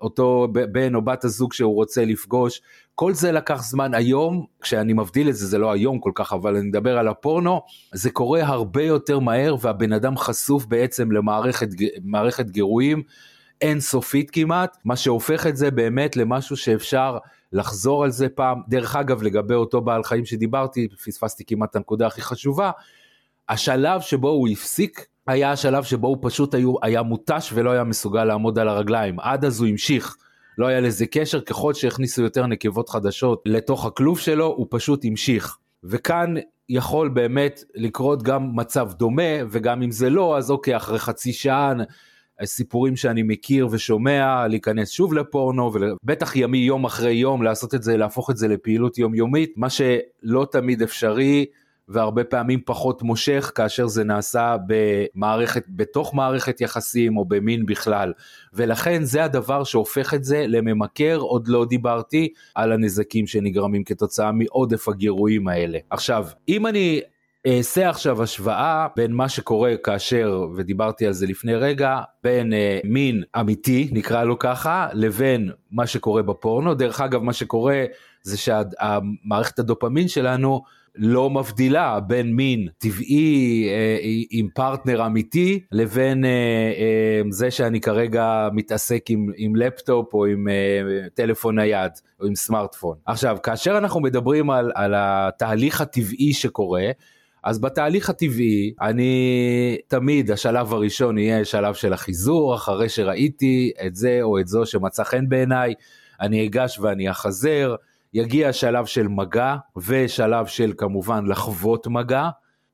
אותו 0.00 0.48
בן 0.72 0.94
או 0.94 1.02
בת 1.02 1.24
הזוג 1.24 1.52
שהוא 1.52 1.74
רוצה 1.74 2.04
לפגוש, 2.04 2.60
כל 2.94 3.14
זה 3.14 3.32
לקח 3.32 3.62
זמן. 3.62 3.94
היום, 3.94 4.46
כשאני 4.60 4.92
מבדיל 4.92 5.28
את 5.28 5.36
זה, 5.36 5.46
זה 5.46 5.58
לא 5.58 5.72
היום 5.72 5.98
כל 5.98 6.12
כך, 6.14 6.32
אבל 6.32 6.56
אני 6.56 6.66
מדבר 6.66 6.98
על 6.98 7.08
הפורנו, 7.08 7.60
זה 7.94 8.10
קורה 8.10 8.42
הרבה 8.42 8.82
יותר 8.82 9.18
מהר 9.18 9.56
והבן 9.60 9.92
אדם 9.92 10.16
חשוף 10.16 10.66
בעצם 10.66 11.12
למערכת 11.12 12.50
גירויים 12.50 13.02
אינסופית 13.62 14.30
כמעט, 14.30 14.76
מה 14.84 14.96
שהופך 14.96 15.46
את 15.46 15.56
זה 15.56 15.70
באמת 15.70 16.16
למשהו 16.16 16.56
שאפשר 16.56 17.18
לחזור 17.52 18.04
על 18.04 18.10
זה 18.10 18.28
פעם. 18.28 18.60
דרך 18.68 18.96
אגב, 18.96 19.22
לגבי 19.22 19.54
אותו 19.54 19.80
בעל 19.80 20.02
חיים 20.04 20.24
שדיברתי, 20.24 20.88
פספסתי 20.88 21.44
כמעט 21.44 21.70
את 21.70 21.76
הנקודה 21.76 22.06
הכי 22.06 22.22
חשובה, 22.22 22.70
השלב 23.48 24.00
שבו 24.00 24.28
הוא 24.28 24.48
הפסיק 24.48 25.06
היה 25.26 25.52
השלב 25.52 25.84
שבו 25.84 26.08
הוא 26.08 26.18
פשוט 26.20 26.54
היו, 26.54 26.74
היה 26.82 27.02
מותש 27.02 27.50
ולא 27.54 27.70
היה 27.70 27.84
מסוגל 27.84 28.24
לעמוד 28.24 28.58
על 28.58 28.68
הרגליים. 28.68 29.20
עד 29.20 29.44
אז 29.44 29.60
הוא 29.60 29.68
המשיך. 29.68 30.16
לא 30.58 30.66
היה 30.66 30.80
לזה 30.80 31.06
קשר, 31.06 31.40
ככל 31.40 31.74
שהכניסו 31.74 32.22
יותר 32.22 32.46
נקבות 32.46 32.88
חדשות 32.88 33.42
לתוך 33.46 33.86
הכלוב 33.86 34.18
שלו, 34.18 34.46
הוא 34.46 34.66
פשוט 34.70 35.04
המשיך. 35.04 35.56
וכאן 35.84 36.34
יכול 36.68 37.08
באמת 37.08 37.64
לקרות 37.74 38.22
גם 38.22 38.56
מצב 38.56 38.92
דומה, 38.92 39.32
וגם 39.50 39.82
אם 39.82 39.90
זה 39.90 40.10
לא, 40.10 40.38
אז 40.38 40.50
אוקיי, 40.50 40.76
אחרי 40.76 40.98
חצי 40.98 41.32
שעה 41.32 41.72
סיפורים 42.46 42.96
שאני 42.96 43.22
מכיר 43.22 43.68
ושומע, 43.70 44.46
להיכנס 44.48 44.90
שוב 44.90 45.14
לפורנו, 45.14 45.72
ובטח 45.74 46.36
ימי 46.36 46.58
יום 46.58 46.84
אחרי 46.84 47.12
יום 47.12 47.42
לעשות 47.42 47.74
את 47.74 47.82
זה, 47.82 47.96
להפוך 47.96 48.30
את 48.30 48.36
זה 48.36 48.48
לפעילות 48.48 48.98
יומיומית, 48.98 49.52
מה 49.56 49.68
שלא 49.70 50.46
תמיד 50.50 50.82
אפשרי. 50.82 51.46
והרבה 51.88 52.24
פעמים 52.24 52.60
פחות 52.64 53.02
מושך 53.02 53.52
כאשר 53.54 53.86
זה 53.86 54.04
נעשה 54.04 54.56
במערכת, 54.66 55.64
בתוך 55.68 56.14
מערכת 56.14 56.60
יחסים 56.60 57.16
או 57.16 57.24
במין 57.24 57.66
בכלל. 57.66 58.12
ולכן 58.54 59.04
זה 59.04 59.24
הדבר 59.24 59.64
שהופך 59.64 60.14
את 60.14 60.24
זה 60.24 60.44
לממכר, 60.48 61.16
עוד 61.16 61.48
לא 61.48 61.64
דיברתי 61.64 62.28
על 62.54 62.72
הנזקים 62.72 63.26
שנגרמים 63.26 63.84
כתוצאה 63.84 64.32
מעודף 64.32 64.88
הגירויים 64.88 65.48
האלה. 65.48 65.78
עכשיו, 65.90 66.26
אם 66.48 66.66
אני 66.66 67.00
אעשה 67.46 67.90
עכשיו 67.90 68.22
השוואה 68.22 68.86
בין 68.96 69.12
מה 69.12 69.28
שקורה 69.28 69.76
כאשר, 69.76 70.46
ודיברתי 70.56 71.06
על 71.06 71.12
זה 71.12 71.26
לפני 71.26 71.54
רגע, 71.54 72.00
בין 72.24 72.52
אה, 72.52 72.80
מין 72.84 73.22
אמיתי, 73.40 73.88
נקרא 73.92 74.24
לו 74.24 74.38
ככה, 74.38 74.88
לבין 74.92 75.50
מה 75.70 75.86
שקורה 75.86 76.22
בפורנו. 76.22 76.74
דרך 76.74 77.00
אגב, 77.00 77.22
מה 77.22 77.32
שקורה 77.32 77.84
זה 78.22 78.38
שהמערכת 78.38 79.58
הדופמין 79.58 80.08
שלנו 80.08 80.62
לא 80.94 81.30
מבדילה 81.30 82.00
בין 82.00 82.34
מין 82.36 82.68
טבעי 82.78 83.66
אה, 83.68 83.96
עם 84.30 84.48
פרטנר 84.54 85.06
אמיתי 85.06 85.60
לבין 85.72 86.24
אה, 86.24 86.30
אה, 86.30 87.22
זה 87.30 87.50
שאני 87.50 87.80
כרגע 87.80 88.48
מתעסק 88.52 89.04
עם, 89.08 89.30
עם 89.36 89.56
לפטופ 89.56 90.14
או 90.14 90.26
עם 90.26 90.48
אה, 90.48 91.08
טלפון 91.14 91.58
נייד 91.58 91.92
או 92.20 92.26
עם 92.26 92.34
סמארטפון. 92.34 92.96
עכשיו, 93.06 93.36
כאשר 93.42 93.78
אנחנו 93.78 94.00
מדברים 94.00 94.50
על, 94.50 94.72
על 94.74 94.94
התהליך 94.96 95.80
הטבעי 95.80 96.32
שקורה, 96.32 96.90
אז 97.44 97.60
בתהליך 97.60 98.10
הטבעי 98.10 98.74
אני 98.80 99.76
תמיד 99.88 100.30
השלב 100.30 100.72
הראשון 100.72 101.18
יהיה 101.18 101.44
שלב 101.44 101.74
של 101.74 101.92
החיזור 101.92 102.54
אחרי 102.54 102.88
שראיתי 102.88 103.72
את 103.86 103.94
זה 103.94 104.18
או 104.22 104.38
את 104.38 104.48
זו 104.48 104.66
שמצא 104.66 105.04
חן 105.04 105.28
בעיניי 105.28 105.74
אני 106.20 106.46
אגש 106.46 106.78
ואני 106.78 107.10
אחזר 107.10 107.74
יגיע 108.14 108.52
שלב 108.52 108.86
של 108.86 109.08
מגע 109.08 109.56
ושלב 109.86 110.46
של 110.46 110.72
כמובן 110.78 111.26
לחוות 111.26 111.86
מגע 111.86 112.28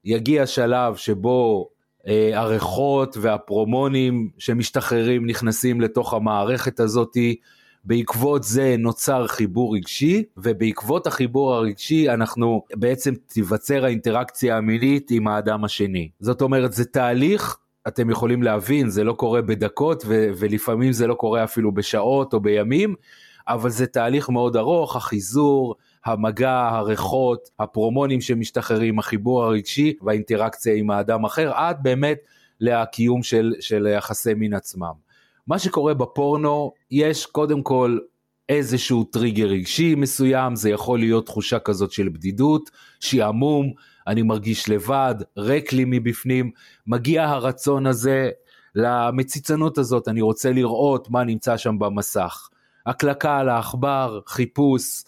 יגיע 0.05 0.47
שלב 0.47 0.97
שבו 0.97 1.69
אה, 2.09 2.31
הריחות 2.35 3.17
והפרומונים 3.21 4.31
שמשתחררים 4.39 5.27
נכנסים 5.27 5.81
לתוך 5.81 6.15
המערכת 6.15 6.81
הזאתי 6.81 7.37
בעקבות 7.89 8.45
זה 8.45 8.77
נוצר 8.79 9.27
חיבור 9.27 9.77
רגשי, 9.77 10.25
ובעקבות 10.37 11.07
החיבור 11.07 11.55
הרגשי 11.55 12.09
אנחנו 12.09 12.63
בעצם 12.75 13.15
תיווצר 13.27 13.85
האינטראקציה 13.85 14.57
המינית 14.57 15.11
עם 15.11 15.29
האדם 15.29 15.65
השני. 15.65 16.09
זאת 16.21 16.43
אומרת, 16.43 16.73
זה 16.73 16.85
תהליך 16.85 17.59
אתם 17.89 18.11
יכולים 18.11 18.43
להבין, 18.43 18.89
זה 18.89 19.05
לא 19.05 19.13
קורה 19.13 19.43
בדקות 19.43 20.03
ו- 20.07 20.29
ולפעמים 20.39 20.93
זה 20.93 21.07
לא 21.07 21.15
קורה 21.15 21.45
אפילו 21.45 21.73
בשעות 21.73 22.35
או 22.35 22.41
בימים, 22.41 22.95
אבל 23.49 23.71
זה 23.71 23.87
תהליך 23.87 24.29
מאוד 24.29 24.57
ארוך, 24.57 24.97
החיזור, 24.97 25.75
המגע, 26.05 26.69
הריחות, 26.73 27.51
הפרומונים 27.59 28.21
שמשתחררים, 28.21 28.99
החיבור 28.99 29.45
הרגשי 29.45 29.95
והאינטראקציה 30.03 30.75
עם 30.75 30.91
האדם 30.91 31.25
אחר, 31.25 31.53
עד 31.55 31.83
באמת 31.83 32.19
לקיום 32.61 33.23
של, 33.23 33.55
של 33.61 33.87
יחסי 33.97 34.35
מין 34.35 34.55
עצמם. 34.55 35.08
מה 35.49 35.59
שקורה 35.59 35.95
בפורנו, 35.95 36.73
יש 36.91 37.27
קודם 37.27 37.63
כל 37.63 37.99
איזשהו 38.49 39.05
טריגר 39.05 39.47
רגשי 39.47 39.95
מסוים, 39.95 40.57
זה 40.57 40.71
יכול 40.71 40.99
להיות 40.99 41.27
תחושה 41.27 41.59
כזאת 41.59 41.93
של 41.93 42.09
בדידות, 42.09 42.71
שעמום, 43.01 43.73
אני 44.07 44.23
מרגיש 44.23 44.69
לבד, 44.69 45.15
ריק 45.37 45.73
לי 45.73 45.85
מבפנים, 45.87 46.51
מגיע 46.87 47.25
הרצון 47.25 47.87
הזה 47.87 48.31
למציצנות 48.75 49.79
הזאת, 49.79 50.09
אני 50.09 50.21
רוצה 50.21 50.53
לראות 50.53 51.11
מה 51.11 51.25
נמצא 51.25 51.57
שם 51.57 51.79
במסך. 51.79 52.49
הקלקה 52.87 53.39
על 53.39 53.49
העכבר, 53.49 54.21
חיפוש, 54.27 55.05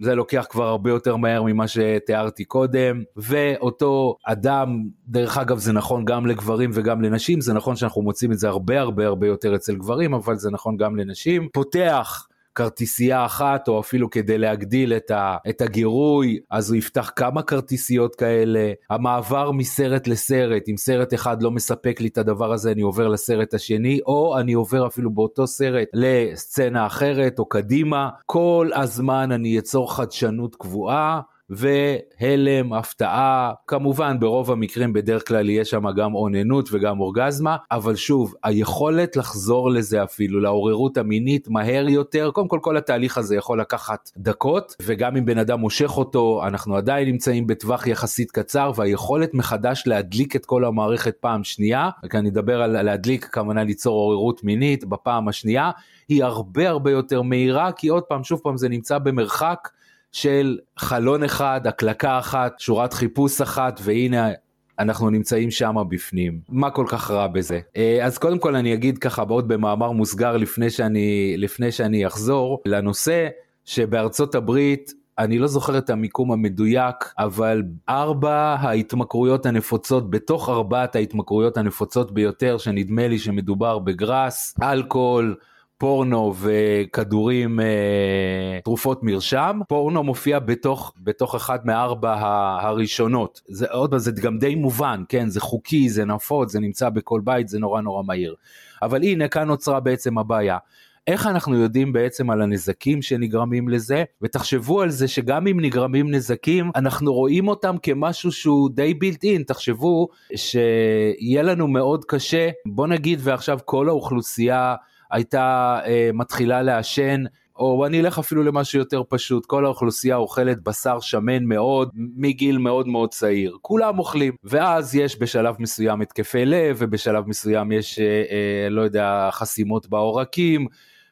זה 0.00 0.14
לוקח 0.14 0.46
כבר 0.50 0.64
הרבה 0.64 0.90
יותר 0.90 1.16
מהר 1.16 1.42
ממה 1.42 1.68
שתיארתי 1.68 2.44
קודם, 2.44 3.02
ואותו 3.16 4.16
אדם, 4.26 4.84
דרך 5.08 5.38
אגב 5.38 5.58
זה 5.58 5.72
נכון 5.72 6.04
גם 6.04 6.26
לגברים 6.26 6.70
וגם 6.74 7.02
לנשים, 7.02 7.40
זה 7.40 7.52
נכון 7.52 7.76
שאנחנו 7.76 8.02
מוצאים 8.02 8.32
את 8.32 8.38
זה 8.38 8.48
הרבה 8.48 8.80
הרבה 8.80 9.06
הרבה 9.06 9.26
יותר 9.26 9.54
אצל 9.54 9.74
גברים, 9.74 10.14
אבל 10.14 10.36
זה 10.36 10.50
נכון 10.50 10.76
גם 10.76 10.96
לנשים, 10.96 11.48
פותח 11.52 12.26
כרטיסייה 12.54 13.26
אחת 13.26 13.68
או 13.68 13.80
אפילו 13.80 14.10
כדי 14.10 14.38
להגדיל 14.38 14.92
את, 14.92 15.10
ה, 15.10 15.36
את 15.48 15.60
הגירוי 15.60 16.38
אז 16.50 16.70
הוא 16.70 16.76
יפתח 16.76 17.10
כמה 17.16 17.42
כרטיסיות 17.42 18.16
כאלה. 18.16 18.72
המעבר 18.90 19.52
מסרט 19.52 20.06
לסרט 20.06 20.68
אם 20.68 20.76
סרט 20.76 21.14
אחד 21.14 21.42
לא 21.42 21.50
מספק 21.50 22.00
לי 22.00 22.08
את 22.08 22.18
הדבר 22.18 22.52
הזה 22.52 22.72
אני 22.72 22.82
עובר 22.82 23.08
לסרט 23.08 23.54
השני 23.54 24.00
או 24.06 24.38
אני 24.38 24.52
עובר 24.52 24.86
אפילו 24.86 25.10
באותו 25.10 25.46
סרט 25.46 25.88
לסצנה 25.94 26.86
אחרת 26.86 27.38
או 27.38 27.44
קדימה. 27.44 28.08
כל 28.26 28.70
הזמן 28.74 29.32
אני 29.32 29.58
אצור 29.58 29.96
חדשנות 29.96 30.56
קבועה 30.56 31.20
והלם, 31.50 32.72
הפתעה, 32.72 33.52
כמובן 33.66 34.20
ברוב 34.20 34.50
המקרים 34.50 34.92
בדרך 34.92 35.28
כלל 35.28 35.50
יהיה 35.50 35.64
שם 35.64 35.90
גם 35.96 36.14
אוננות 36.14 36.68
וגם 36.72 37.00
אורגזמה, 37.00 37.56
אבל 37.70 37.96
שוב, 37.96 38.34
היכולת 38.44 39.16
לחזור 39.16 39.70
לזה 39.70 40.02
אפילו, 40.02 40.40
לעוררות 40.40 40.96
המינית 40.96 41.48
מהר 41.48 41.88
יותר, 41.88 42.30
קודם 42.30 42.48
כל 42.48 42.58
כל 42.62 42.76
התהליך 42.76 43.18
הזה 43.18 43.36
יכול 43.36 43.60
לקחת 43.60 44.10
דקות, 44.16 44.76
וגם 44.82 45.16
אם 45.16 45.24
בן 45.24 45.38
אדם 45.38 45.60
מושך 45.60 45.96
אותו, 45.96 46.40
אנחנו 46.46 46.76
עדיין 46.76 47.08
נמצאים 47.08 47.46
בטווח 47.46 47.86
יחסית 47.86 48.30
קצר, 48.30 48.72
והיכולת 48.76 49.34
מחדש 49.34 49.82
להדליק 49.86 50.36
את 50.36 50.46
כל 50.46 50.64
המערכת 50.64 51.16
פעם 51.20 51.44
שנייה, 51.44 51.90
וכאן 52.04 52.20
אני 52.20 52.28
אדבר 52.28 52.62
על 52.62 52.82
להדליק, 52.82 53.28
כוונה 53.34 53.64
ליצור 53.64 53.94
עוררות 53.94 54.44
מינית 54.44 54.84
בפעם 54.84 55.28
השנייה, 55.28 55.70
היא 56.08 56.24
הרבה 56.24 56.68
הרבה 56.68 56.90
יותר 56.90 57.22
מהירה, 57.22 57.72
כי 57.72 57.88
עוד 57.88 58.02
פעם, 58.02 58.24
שוב 58.24 58.40
פעם, 58.42 58.56
זה 58.56 58.68
נמצא 58.68 58.98
במרחק. 58.98 59.68
של 60.14 60.58
חלון 60.76 61.24
אחד, 61.24 61.66
הקלקה 61.66 62.18
אחת, 62.18 62.60
שורת 62.60 62.92
חיפוש 62.92 63.40
אחת, 63.40 63.80
והנה 63.82 64.30
אנחנו 64.78 65.10
נמצאים 65.10 65.50
שם 65.50 65.76
בפנים. 65.88 66.40
מה 66.48 66.70
כל 66.70 66.84
כך 66.88 67.10
רע 67.10 67.26
בזה? 67.26 67.60
אה, 67.76 68.04
אז 68.04 68.18
קודם 68.18 68.38
כל 68.38 68.56
אני 68.56 68.74
אגיד 68.74 68.98
ככה 68.98 69.24
בעוד 69.24 69.48
במאמר 69.48 69.90
מוסגר 69.90 70.36
לפני 70.36 70.70
שאני, 70.70 71.34
לפני 71.38 71.72
שאני 71.72 72.06
אחזור 72.06 72.62
לנושא 72.66 73.28
שבארצות 73.64 74.34
הברית 74.34 74.92
אני 75.18 75.38
לא 75.38 75.46
זוכר 75.46 75.78
את 75.78 75.90
המיקום 75.90 76.32
המדויק, 76.32 76.96
אבל 77.18 77.62
ארבע 77.88 78.56
ההתמכרויות 78.60 79.46
הנפוצות, 79.46 80.10
בתוך 80.10 80.48
ארבעת 80.48 80.96
ההתמכרויות 80.96 81.56
הנפוצות 81.56 82.12
ביותר, 82.12 82.58
שנדמה 82.58 83.08
לי 83.08 83.18
שמדובר 83.18 83.78
בגראס, 83.78 84.54
אלכוהול, 84.62 85.36
פורנו 85.84 86.34
וכדורים, 86.40 87.60
אה, 87.60 88.58
תרופות 88.64 89.02
מרשם, 89.02 89.60
פורנו 89.68 90.02
מופיע 90.02 90.38
בתוך, 90.38 90.92
בתוך 90.98 91.34
אחת 91.34 91.64
מארבע 91.64 92.14
הראשונות. 92.60 93.40
זה 93.46 93.66
עוד 93.70 93.90
פעם, 93.90 93.98
זה 93.98 94.12
גם 94.12 94.38
די 94.38 94.54
מובן, 94.54 95.02
כן, 95.08 95.28
זה 95.28 95.40
חוקי, 95.40 95.88
זה 95.88 96.04
נפוץ, 96.04 96.52
זה 96.52 96.60
נמצא 96.60 96.88
בכל 96.88 97.20
בית, 97.24 97.48
זה 97.48 97.58
נורא 97.58 97.80
נורא 97.80 98.02
מהיר. 98.02 98.34
אבל 98.82 99.02
הנה, 99.02 99.28
כאן 99.28 99.48
נוצרה 99.48 99.80
בעצם 99.80 100.18
הבעיה. 100.18 100.58
איך 101.06 101.26
אנחנו 101.26 101.58
יודעים 101.58 101.92
בעצם 101.92 102.30
על 102.30 102.42
הנזקים 102.42 103.02
שנגרמים 103.02 103.68
לזה, 103.68 104.04
ותחשבו 104.22 104.82
על 104.82 104.90
זה 104.90 105.08
שגם 105.08 105.46
אם 105.46 105.60
נגרמים 105.60 106.10
נזקים, 106.10 106.70
אנחנו 106.76 107.12
רואים 107.12 107.48
אותם 107.48 107.76
כמשהו 107.82 108.32
שהוא 108.32 108.70
די 108.70 108.94
בילט 108.94 109.24
אין, 109.24 109.42
תחשבו 109.42 110.08
שיהיה 110.36 111.42
לנו 111.42 111.68
מאוד 111.68 112.04
קשה, 112.04 112.50
בוא 112.66 112.86
נגיד 112.86 113.18
ועכשיו 113.22 113.58
כל 113.64 113.88
האוכלוסייה 113.88 114.74
הייתה 115.10 115.78
אה, 115.86 116.10
מתחילה 116.14 116.62
לעשן, 116.62 117.24
או 117.56 117.86
אני 117.86 118.00
אלך 118.00 118.18
אפילו 118.18 118.42
למשהו 118.42 118.78
יותר 118.78 119.02
פשוט, 119.08 119.46
כל 119.46 119.64
האוכלוסייה 119.64 120.16
אוכלת 120.16 120.62
בשר 120.62 121.00
שמן 121.00 121.44
מאוד 121.44 121.90
מגיל 121.94 122.58
מאוד 122.58 122.88
מאוד 122.88 123.10
צעיר, 123.10 123.56
כולם 123.62 123.98
אוכלים, 123.98 124.34
ואז 124.44 124.94
יש 124.94 125.20
בשלב 125.20 125.54
מסוים 125.58 126.00
התקפי 126.00 126.44
לב, 126.44 126.76
ובשלב 126.78 127.28
מסוים 127.28 127.72
יש, 127.72 127.98
אה, 127.98 128.04
אה, 128.04 128.68
לא 128.70 128.82
יודע, 128.82 129.28
חסימות 129.32 129.88
בעורקים, 129.88 130.66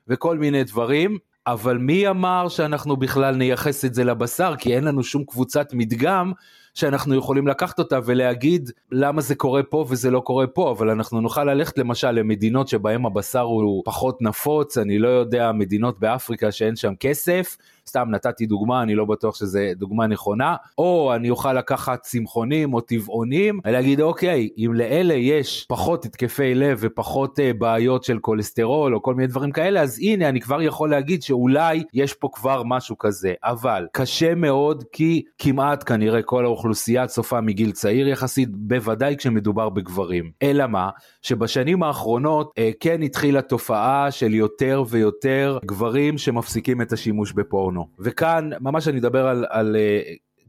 וכל 0.09 0.39
מיני 0.39 0.65
דברים. 0.65 1.19
אבל 1.47 1.79
מי 1.79 2.09
אמר 2.09 2.49
שאנחנו 2.49 2.97
בכלל 2.97 3.37
נייחס 3.37 3.85
את 3.85 3.95
זה 3.95 4.05
לבשר? 4.05 4.55
כי 4.59 4.77
אין 4.77 4.85
לנו 4.85 5.03
שום 5.03 5.25
קבוצת 5.25 5.69
מדגם 5.73 6.33
שאנחנו 6.75 7.15
יכולים 7.15 7.47
לקחת 7.47 7.79
אותה 7.79 7.99
ולהגיד 8.05 8.71
למה 8.93 9.21
זה 9.21 9.35
קורה 9.35 9.63
פה 9.63 9.87
וזה 9.89 10.11
לא 10.11 10.21
קורה 10.21 10.47
פה, 10.47 10.71
אבל 10.71 10.91
אנחנו 10.91 11.21
נוכל 11.21 11.45
ללכת 11.45 11.79
למשל 11.79 12.11
למדינות 12.11 12.69
שבהם 12.69 13.07
הבשר 13.07 13.41
הוא 13.41 13.83
פחות 13.85 14.23
נפוץ, 14.23 14.79
אני 14.79 14.99
לא 14.99 15.09
יודע, 15.09 15.53
מדינות 15.53 16.01
באפריקה 16.01 16.53
שאין 16.53 16.77
שם 16.77 16.95
כסף, 17.01 17.57
סתם 17.89 18.09
נתתי 18.11 18.47
דוגמה, 18.47 18.83
אני 18.83 18.95
לא 18.95 19.05
בטוח 19.05 19.35
שזו 19.35 19.61
דוגמה 19.77 20.07
נכונה, 20.07 20.57
או 20.79 21.13
אני 21.15 21.31
אוכל 21.31 21.53
לקחת 21.53 22.01
צמחונים 22.03 22.75
או 22.75 22.81
טבעונים 22.81 23.61
ולהגיד 23.65 24.01
אוקיי, 24.01 24.49
אם 24.59 24.73
לאלה 24.75 25.15
יש 25.15 25.67
פחות 25.69 26.05
התקפי 26.05 26.55
לב 26.55 26.79
ופחות 26.81 27.39
uh, 27.39 27.43
בעיות 27.59 28.05
של 28.05 28.19
כולסטרול 28.19 28.95
או 28.95 29.03
כל 29.03 29.15
מיני 29.15 29.27
דברים 29.27 29.51
כאלה, 29.51 29.81
אז 29.81 29.99
הנה 30.03 30.29
אני 30.29 30.41
כבר 30.41 30.63
יכול 30.63 30.91
להגיד 30.91 31.23
שאולי 31.23 31.83
יש 31.95 32.15
פה 32.15 32.29
כבר 32.33 32.63
משהו 32.65 32.99
כזה, 32.99 33.35
אבל 33.45 33.87
קשה 33.93 34.35
מאוד 34.35 34.85
כי 34.93 35.23
כמעט 35.39 35.89
כנראה 35.89 36.23
כל 36.23 36.45
האוכלוסייה 36.45 37.07
צופה 37.07 37.41
מגיל 37.41 37.73
צעיר 37.73 38.09
יחסית, 38.09 38.49
בוודאי 38.53 39.17
כשמדובר 39.17 39.69
בגברים. 39.69 40.31
אלא 40.43 40.67
מה? 40.67 40.91
שבשנים 41.23 41.83
האחרונות 41.83 42.53
uh, 42.59 42.63
כן 42.81 43.03
התחילה 43.03 43.43
תופעה 43.43 44.11
של 44.11 44.35
יותר 44.35 44.85
ויותר 44.89 45.59
גברים 45.65 46.19
שמפסיקים 46.19 46.83
את 46.83 46.93
השימוש 46.93 47.33
בפורנו. 47.33 47.72
פורנו. 47.73 47.89
וכאן 47.99 48.51
ממש 48.61 48.89
אני 48.89 48.99
אדבר 48.99 49.27
על, 49.27 49.47
על 49.49 49.77
אה, 49.77 50.01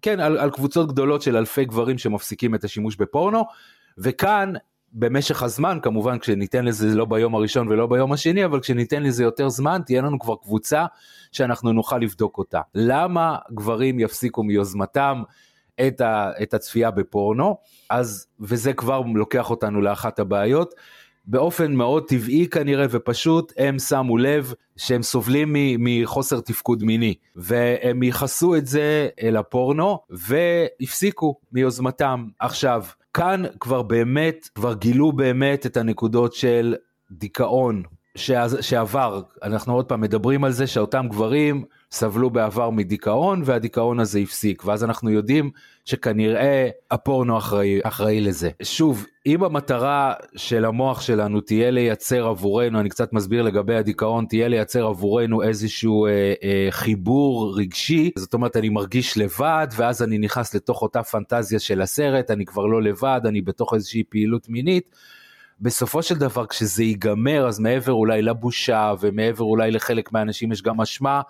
כן, 0.02 0.20
על, 0.20 0.38
על 0.38 0.52
קבוצות 0.52 0.92
גדולות 0.92 1.22
של 1.22 1.38
אלפי 1.38 1.66
גברים 1.66 1.98
שמפסיקים 1.98 2.56
את 2.56 2.64
השימוש 2.64 2.96
בפורנו, 2.96 3.44
וכאן 3.98 4.54
במשך 4.94 5.44
הזמן, 5.44 5.80
כמובן 5.82 6.20
כשניתן 6.20 6.66
לזה 6.66 6.96
לא 6.96 7.06
ביום 7.06 7.36
הראשון 7.36 7.68
ולא 7.68 7.88
ביום 7.88 8.12
השני, 8.12 8.46
אבל 8.46 8.60
כשניתן 8.60 9.04
לזה 9.04 9.24
יותר 9.24 9.50
זמן, 9.50 9.82
תהיה 9.86 10.02
לנו 10.02 10.20
כבר 10.20 10.36
קבוצה 10.36 10.86
שאנחנו 11.32 11.72
נוכל 11.72 11.98
לבדוק 11.98 12.38
אותה. 12.38 12.62
למה 12.76 13.38
גברים 13.52 14.00
יפסיקו 14.00 14.44
מיוזמתם 14.44 15.24
את, 15.88 16.02
ה, 16.02 16.32
את 16.44 16.54
הצפייה 16.54 16.92
בפורנו? 16.92 17.58
אז, 17.90 18.28
וזה 18.40 18.74
כבר 18.74 19.02
לוקח 19.16 19.50
אותנו 19.50 19.82
לאחת 19.82 20.20
הבעיות. 20.20 20.74
באופן 21.26 21.74
מאוד 21.74 22.08
טבעי 22.08 22.48
כנראה 22.48 22.86
ופשוט 22.90 23.54
הם 23.58 23.80
שמו 23.80 24.18
לב 24.18 24.54
שהם 24.78 25.04
סובלים 25.04 25.56
מחוסר 25.80 26.40
תפקוד 26.40 26.84
מיני 26.84 27.14
והם 27.36 28.04
ייחסו 28.04 28.56
את 28.56 28.68
זה 28.68 29.08
אל 29.24 29.38
הפורנו 29.38 30.00
והפסיקו 30.10 31.36
מיוזמתם. 31.52 32.26
עכשיו 32.40 32.84
כאן 33.14 33.44
כבר 33.60 33.82
באמת 33.82 34.50
כבר 34.56 34.74
גילו 34.74 35.12
באמת 35.12 35.66
את 35.66 35.78
הנקודות 35.78 36.34
של 36.34 36.76
דיכאון 37.12 37.84
שעבר 38.62 39.22
אנחנו 39.44 39.74
עוד 39.74 39.86
פעם 39.86 40.02
מדברים 40.02 40.44
על 40.44 40.52
זה 40.52 40.68
שאותם 40.68 41.08
גברים 41.10 41.64
סבלו 41.94 42.30
בעבר 42.30 42.70
מדיכאון 42.70 43.42
והדיכאון 43.46 44.00
הזה 44.00 44.20
הפסיק 44.20 44.66
ואז 44.66 44.84
אנחנו 44.84 45.10
יודעים 45.10 45.52
שכנראה 45.86 46.70
הפורנו 46.92 47.38
אחראי, 47.38 47.80
אחראי 47.84 48.22
לזה. 48.22 48.50
שוב, 48.64 49.06
אם 49.26 49.44
המטרה 49.44 50.14
של 50.36 50.66
המוח 50.66 51.02
שלנו 51.02 51.42
תהיה 51.42 51.72
לייצר 51.72 52.28
עבורנו, 52.28 52.80
אני 52.80 52.90
קצת 52.90 53.14
מסביר 53.14 53.42
לגבי 53.42 53.76
הדיכאון, 53.76 54.26
תהיה 54.26 54.48
לייצר 54.48 54.86
עבורנו 54.86 55.44
איזשהו 55.44 56.06
אה, 56.06 56.34
אה, 56.44 56.68
חיבור 56.70 57.58
רגשי, 57.58 58.12
זאת 58.16 58.34
אומרת 58.34 58.58
אני 58.58 58.70
מרגיש 58.70 59.18
לבד 59.18 59.68
ואז 59.76 60.04
אני 60.04 60.18
נכנס 60.18 60.56
לתוך 60.56 60.82
אותה 60.82 61.04
פנטזיה 61.04 61.60
של 61.60 61.82
הסרט, 61.82 62.32
אני 62.32 62.46
כבר 62.46 62.66
לא 62.66 62.82
לבד, 62.82 63.22
אני 63.26 63.42
בתוך 63.42 63.74
איזושהי 63.74 64.04
פעילות 64.10 64.50
מינית. 64.50 64.96
בסופו 65.62 66.04
של 66.04 66.16
דבר 66.16 66.46
כשזה 66.46 66.84
ייגמר 66.84 67.48
אז 67.48 67.60
מעבר 67.60 67.92
אולי 67.92 68.22
לבושה 68.22 68.94
ומעבר 69.00 69.44
אולי 69.44 69.72
לחלק 69.72 70.12
מהאנשים 70.12 70.52
יש 70.52 70.62
גם 70.62 70.82
אשמה, 70.82 71.22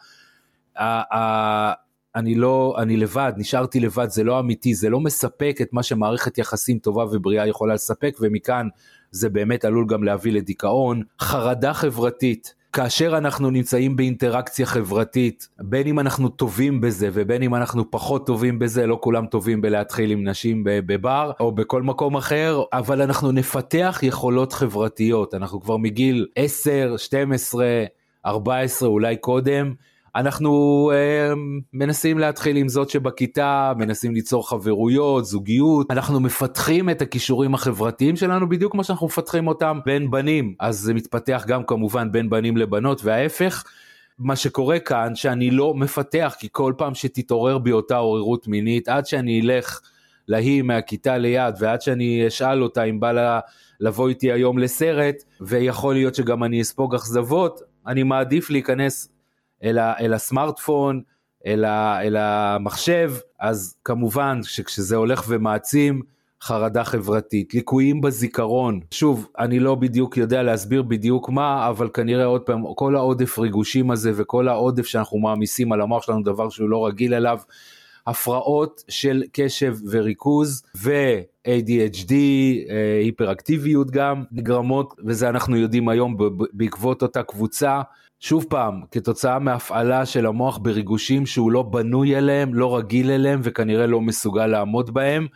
אני 2.15 2.35
לא, 2.35 2.75
אני 2.77 2.97
לבד, 2.97 3.33
נשארתי 3.37 3.79
לבד, 3.79 4.09
זה 4.09 4.23
לא 4.23 4.39
אמיתי, 4.39 4.75
זה 4.75 4.89
לא 4.89 4.99
מספק 4.99 5.57
את 5.61 5.73
מה 5.73 5.83
שמערכת 5.83 6.37
יחסים 6.37 6.79
טובה 6.79 7.05
ובריאה 7.11 7.47
יכולה 7.47 7.73
לספק, 7.73 8.17
ומכאן 8.21 8.67
זה 9.11 9.29
באמת 9.29 9.65
עלול 9.65 9.85
גם 9.87 10.03
להביא 10.03 10.31
לדיכאון, 10.31 11.01
חרדה 11.21 11.73
חברתית. 11.73 12.55
כאשר 12.73 13.17
אנחנו 13.17 13.49
נמצאים 13.49 13.95
באינטראקציה 13.95 14.65
חברתית, 14.65 15.47
בין 15.59 15.87
אם 15.87 15.99
אנחנו 15.99 16.29
טובים 16.29 16.81
בזה 16.81 17.09
ובין 17.13 17.43
אם 17.43 17.55
אנחנו 17.55 17.91
פחות 17.91 18.25
טובים 18.25 18.59
בזה, 18.59 18.87
לא 18.87 18.97
כולם 19.01 19.25
טובים 19.25 19.61
בלהתחיל 19.61 20.11
עם 20.11 20.27
נשים 20.27 20.61
בבר 20.65 21.31
או 21.39 21.51
בכל 21.51 21.81
מקום 21.81 22.17
אחר, 22.17 22.63
אבל 22.73 23.01
אנחנו 23.01 23.31
נפתח 23.31 23.99
יכולות 24.03 24.53
חברתיות, 24.53 25.33
אנחנו 25.33 25.61
כבר 25.61 25.77
מגיל 25.77 26.27
10, 26.35 26.95
12, 26.97 27.65
14, 28.25 28.89
אולי 28.89 29.17
קודם, 29.17 29.73
אנחנו 30.15 30.91
אה, 30.93 31.33
מנסים 31.73 32.19
להתחיל 32.19 32.57
עם 32.57 32.67
זאת 32.67 32.89
שבכיתה, 32.89 33.73
מנסים 33.77 34.13
ליצור 34.13 34.49
חברויות, 34.49 35.25
זוגיות, 35.25 35.91
אנחנו 35.91 36.19
מפתחים 36.19 36.89
את 36.89 37.01
הכישורים 37.01 37.53
החברתיים 37.53 38.15
שלנו 38.15 38.49
בדיוק 38.49 38.71
כמו 38.71 38.83
שאנחנו 38.83 39.07
מפתחים 39.07 39.47
אותם 39.47 39.79
בין 39.85 40.11
בנים, 40.11 40.55
אז 40.59 40.79
זה 40.79 40.93
מתפתח 40.93 41.43
גם 41.47 41.63
כמובן 41.63 42.11
בין 42.11 42.29
בנים 42.29 42.57
לבנות 42.57 43.01
וההפך. 43.03 43.63
מה 44.19 44.35
שקורה 44.35 44.79
כאן 44.79 45.15
שאני 45.15 45.51
לא 45.51 45.73
מפתח 45.73 46.35
כי 46.39 46.47
כל 46.51 46.73
פעם 46.77 46.95
שתתעורר 46.95 47.57
בי 47.57 47.71
אותה 47.71 47.97
עוררות 47.97 48.47
מינית 48.47 48.87
עד 48.87 49.05
שאני 49.05 49.41
אלך 49.41 49.79
להיא 50.27 50.61
מהכיתה 50.61 51.17
ליד 51.17 51.55
ועד 51.59 51.81
שאני 51.81 52.27
אשאל 52.27 52.63
אותה 52.63 52.83
אם 52.83 52.99
בא 52.99 53.11
לה 53.11 53.39
לבוא 53.79 54.09
איתי 54.09 54.31
היום 54.31 54.57
לסרט 54.57 55.15
ויכול 55.41 55.93
להיות 55.93 56.15
שגם 56.15 56.43
אני 56.43 56.61
אספוג 56.61 56.95
אכזבות 56.95 57.61
אני 57.87 58.03
מעדיף 58.03 58.49
להיכנס 58.49 59.12
אל, 59.63 59.77
ה, 59.77 59.93
אל 59.99 60.13
הסמארטפון, 60.13 61.01
אל, 61.45 61.65
ה, 61.65 62.01
אל 62.01 62.15
המחשב, 62.17 63.13
אז 63.39 63.75
כמובן 63.85 64.39
שכשזה 64.43 64.95
הולך 64.95 65.23
ומעצים, 65.27 66.01
חרדה 66.41 66.83
חברתית, 66.83 67.53
ליקויים 67.53 68.01
בזיכרון, 68.01 68.79
שוב, 68.91 69.29
אני 69.39 69.59
לא 69.59 69.75
בדיוק 69.75 70.17
יודע 70.17 70.43
להסביר 70.43 70.81
בדיוק 70.81 71.29
מה, 71.29 71.69
אבל 71.69 71.89
כנראה 71.93 72.25
עוד 72.25 72.41
פעם, 72.41 72.63
כל 72.75 72.95
העודף 72.95 73.39
ריגושים 73.39 73.91
הזה 73.91 74.11
וכל 74.15 74.47
העודף 74.47 74.85
שאנחנו 74.85 75.19
מעמיסים 75.19 75.71
על 75.71 75.81
המוח 75.81 76.03
שלנו, 76.03 76.23
דבר 76.23 76.49
שהוא 76.49 76.69
לא 76.69 76.87
רגיל 76.87 77.13
אליו, 77.13 77.39
הפרעות 78.07 78.83
של 78.89 79.23
קשב 79.33 79.75
וריכוז 79.91 80.63
ו-ADHD, 80.75 82.11
אה, 82.11 82.99
היפראקטיביות 83.03 83.91
גם, 83.91 84.23
נגרמות, 84.31 84.93
וזה 85.05 85.29
אנחנו 85.29 85.57
יודעים 85.57 85.89
היום 85.89 86.17
בעקבות 86.53 87.01
אותה 87.01 87.23
קבוצה 87.23 87.81
שוב 88.25 88.45
פעם, 88.49 88.81
כתוצאה 88.91 89.39
מהפעלה 89.39 90.05
של 90.05 90.25
המוח 90.25 90.57
בריגושים 90.57 91.25
שהוא 91.25 91.51
לא 91.51 91.61
בנוי 91.61 92.17
אליהם, 92.17 92.53
לא 92.53 92.77
רגיל 92.77 93.11
אליהם 93.11 93.39
וכנראה 93.43 93.87
לא 93.87 94.01
מסוגל 94.01 94.47
לעמוד 94.47 94.93
בהם. 94.93 95.27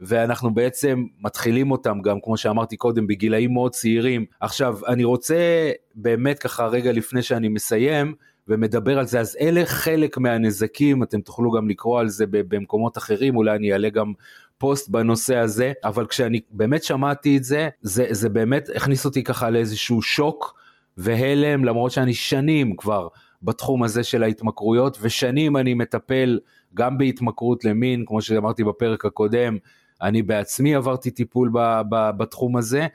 ואנחנו 0.00 0.54
בעצם 0.54 1.04
מתחילים 1.20 1.70
אותם 1.70 2.00
גם, 2.00 2.18
כמו 2.22 2.36
שאמרתי 2.36 2.76
קודם, 2.76 3.06
בגילאים 3.06 3.52
מאוד 3.52 3.72
צעירים. 3.72 4.24
עכשיו, 4.40 4.78
אני 4.86 5.04
רוצה 5.04 5.70
באמת 5.94 6.38
ככה 6.38 6.66
רגע 6.66 6.92
לפני 6.92 7.22
שאני 7.22 7.48
מסיים, 7.48 8.14
ומדבר 8.48 8.98
על 8.98 9.06
זה, 9.06 9.20
אז 9.20 9.36
אלה 9.40 9.66
חלק 9.66 10.18
מהנזקים, 10.18 11.02
אתם 11.02 11.20
תוכלו 11.20 11.50
גם 11.50 11.68
לקרוא 11.68 12.00
על 12.00 12.08
זה 12.08 12.24
במקומות 12.30 12.98
אחרים, 12.98 13.36
אולי 13.36 13.56
אני 13.56 13.72
אעלה 13.72 13.88
גם 13.88 14.12
פוסט 14.58 14.88
בנושא 14.88 15.36
הזה, 15.36 15.72
אבל 15.84 16.06
כשאני 16.06 16.40
באמת 16.50 16.84
שמעתי 16.84 17.36
את 17.36 17.44
זה, 17.44 17.68
זה, 17.80 18.06
זה 18.10 18.28
באמת 18.28 18.68
הכניס 18.74 19.04
אותי 19.04 19.24
ככה 19.24 19.50
לאיזשהו 19.50 20.02
שוק. 20.02 20.65
והלם 20.96 21.64
למרות 21.64 21.90
שאני 21.90 22.14
שנים 22.14 22.76
כבר 22.76 23.08
בתחום 23.42 23.82
הזה 23.82 24.04
של 24.04 24.22
ההתמכרויות 24.22 24.98
ושנים 25.00 25.56
אני 25.56 25.74
מטפל 25.74 26.38
גם 26.74 26.98
בהתמכרות 26.98 27.64
למין 27.64 28.04
כמו 28.06 28.22
שאמרתי 28.22 28.64
בפרק 28.64 29.04
הקודם 29.04 29.56
אני 30.02 30.22
בעצמי 30.22 30.74
עברתי 30.74 31.10
טיפול 31.10 31.50
ב, 31.52 31.80
ב, 31.90 32.10
בתחום 32.16 32.56
הזה. 32.56 32.86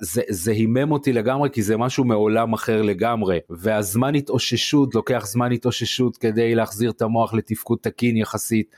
זה, 0.00 0.22
זה 0.28 0.52
הימם 0.52 0.92
אותי 0.92 1.12
לגמרי 1.12 1.50
כי 1.50 1.62
זה 1.62 1.76
משהו 1.76 2.04
מעולם 2.04 2.52
אחר 2.52 2.82
לגמרי 2.82 3.38
והזמן 3.50 4.14
התאוששות 4.14 4.94
לוקח 4.94 5.26
זמן 5.26 5.52
התאוששות 5.52 6.16
כדי 6.16 6.54
להחזיר 6.54 6.90
את 6.90 7.02
המוח 7.02 7.34
לתפקוד 7.34 7.78
תקין 7.80 8.16
יחסית 8.16 8.76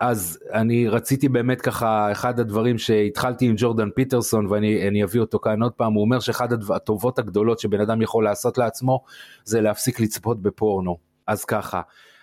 אז 0.00 0.38
אני 0.52 0.88
רציתי 0.88 1.28
באמת 1.28 1.60
ככה, 1.60 2.12
אחד 2.12 2.40
הדברים 2.40 2.78
שהתחלתי 2.78 3.46
עם 3.46 3.54
ג'ורדן 3.56 3.90
פיטרסון 3.90 4.46
ואני 4.46 5.04
אביא 5.04 5.20
אותו 5.20 5.38
כאן 5.38 5.62
עוד 5.62 5.72
פעם, 5.72 5.92
הוא 5.92 6.02
אומר 6.02 6.20
שאחד 6.20 6.48
הטובות 6.74 7.18
הגדולות 7.18 7.58
שבן 7.58 7.80
אדם 7.80 8.02
יכול 8.02 8.24
לעשות 8.24 8.58
לעצמו 8.58 9.04
זה 9.44 9.60
להפסיק 9.60 10.00
לצפות 10.00 10.42
בפורנו. 10.42 10.96
אז 11.26 11.44
ככה, 11.44 11.80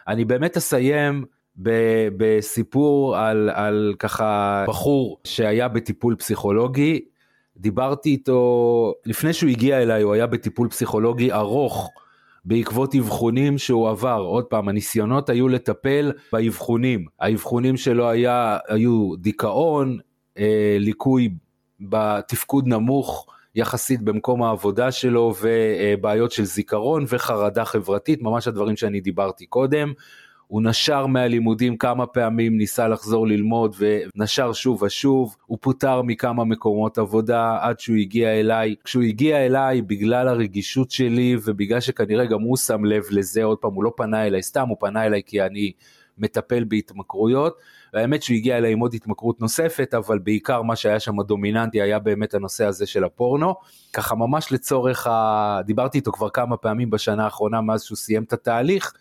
אני 0.07 0.25
באמת 0.25 0.57
אסיים 0.57 1.25
ב- 1.61 2.07
בסיפור 2.17 3.17
על, 3.17 3.49
על 3.53 3.93
ככה 3.99 4.65
בחור 4.67 5.17
שהיה 5.23 5.67
בטיפול 5.67 6.15
פסיכולוגי, 6.15 7.05
דיברתי 7.57 8.09
איתו, 8.09 8.93
לפני 9.05 9.33
שהוא 9.33 9.49
הגיע 9.49 9.81
אליי 9.81 10.01
הוא 10.01 10.13
היה 10.13 10.27
בטיפול 10.27 10.69
פסיכולוגי 10.69 11.31
ארוך. 11.31 11.91
בעקבות 12.45 12.95
אבחונים 12.95 13.57
שהוא 13.57 13.89
עבר. 13.89 14.19
עוד 14.19 14.45
פעם, 14.45 14.69
הניסיונות 14.69 15.29
היו 15.29 15.47
לטפל 15.47 16.11
באבחונים. 16.33 17.05
האבחונים 17.19 17.77
שלו 17.77 18.09
היה, 18.09 18.57
היו 18.67 19.15
דיכאון, 19.15 19.97
אה, 20.37 20.77
ליקוי 20.79 21.29
בתפקוד 21.79 22.67
נמוך 22.67 23.27
יחסית 23.55 24.01
במקום 24.01 24.43
העבודה 24.43 24.91
שלו 24.91 25.33
ובעיות 25.41 26.31
של 26.31 26.43
זיכרון 26.43 27.05
וחרדה 27.07 27.65
חברתית, 27.65 28.21
ממש 28.21 28.47
הדברים 28.47 28.75
שאני 28.75 28.99
דיברתי 28.99 29.45
קודם. 29.45 29.93
הוא 30.47 30.61
נשר 30.61 31.05
מהלימודים 31.05 31.77
כמה 31.77 32.05
פעמים, 32.05 32.57
ניסה 32.57 32.87
לחזור 32.87 33.27
ללמוד 33.27 33.75
ונשר 33.79 34.53
שוב 34.53 34.83
ושוב, 34.83 35.35
הוא 35.45 35.57
פוטר 35.61 36.01
מכמה 36.01 36.43
מקומות 36.43 36.97
עבודה 36.97 37.57
עד 37.61 37.79
שהוא 37.79 37.97
הגיע 37.97 38.29
אליי. 38.29 38.75
כשהוא 38.83 39.03
הגיע 39.03 39.45
אליי 39.45 39.81
בגלל 39.81 40.27
הרגישות 40.27 40.91
שלי 40.91 41.35
ובגלל 41.43 41.79
שכנראה 41.79 42.25
גם 42.25 42.41
הוא 42.41 42.57
שם 42.57 42.85
לב 42.85 43.03
לזה, 43.11 43.43
עוד 43.43 43.57
פעם 43.57 43.73
הוא 43.73 43.83
לא 43.83 43.91
פנה 43.97 44.27
אליי 44.27 44.43
סתם, 44.43 44.67
הוא 44.67 44.77
פנה 44.79 45.05
אליי 45.05 45.21
כי 45.25 45.41
אני 45.41 45.71
מטפל 46.17 46.63
בהתמכרויות. 46.63 47.57
והאמת 47.93 48.23
שהוא 48.23 48.35
הגיע 48.35 48.57
אליי 48.57 48.71
עם 48.71 48.79
עוד 48.79 48.93
התמכרות 48.93 49.41
נוספת, 49.41 49.93
אבל 49.93 50.19
בעיקר 50.19 50.61
מה 50.61 50.75
שהיה 50.75 50.99
שם 50.99 51.19
הדומיננטי 51.19 51.81
היה 51.81 51.99
באמת 51.99 52.33
הנושא 52.33 52.65
הזה 52.65 52.85
של 52.85 53.03
הפורנו. 53.03 53.55
ככה 53.93 54.15
ממש 54.15 54.51
לצורך 54.51 55.07
ה... 55.07 55.59
דיברתי 55.65 55.97
איתו 55.97 56.11
כבר 56.11 56.29
כמה 56.29 56.57
פעמים 56.57 56.89
בשנה 56.89 57.23
האחרונה 57.23 57.61
מאז 57.61 57.83
שהוא 57.83 57.95
סיים 57.95 58.23
את 58.23 58.33
התהליך. 58.33 58.93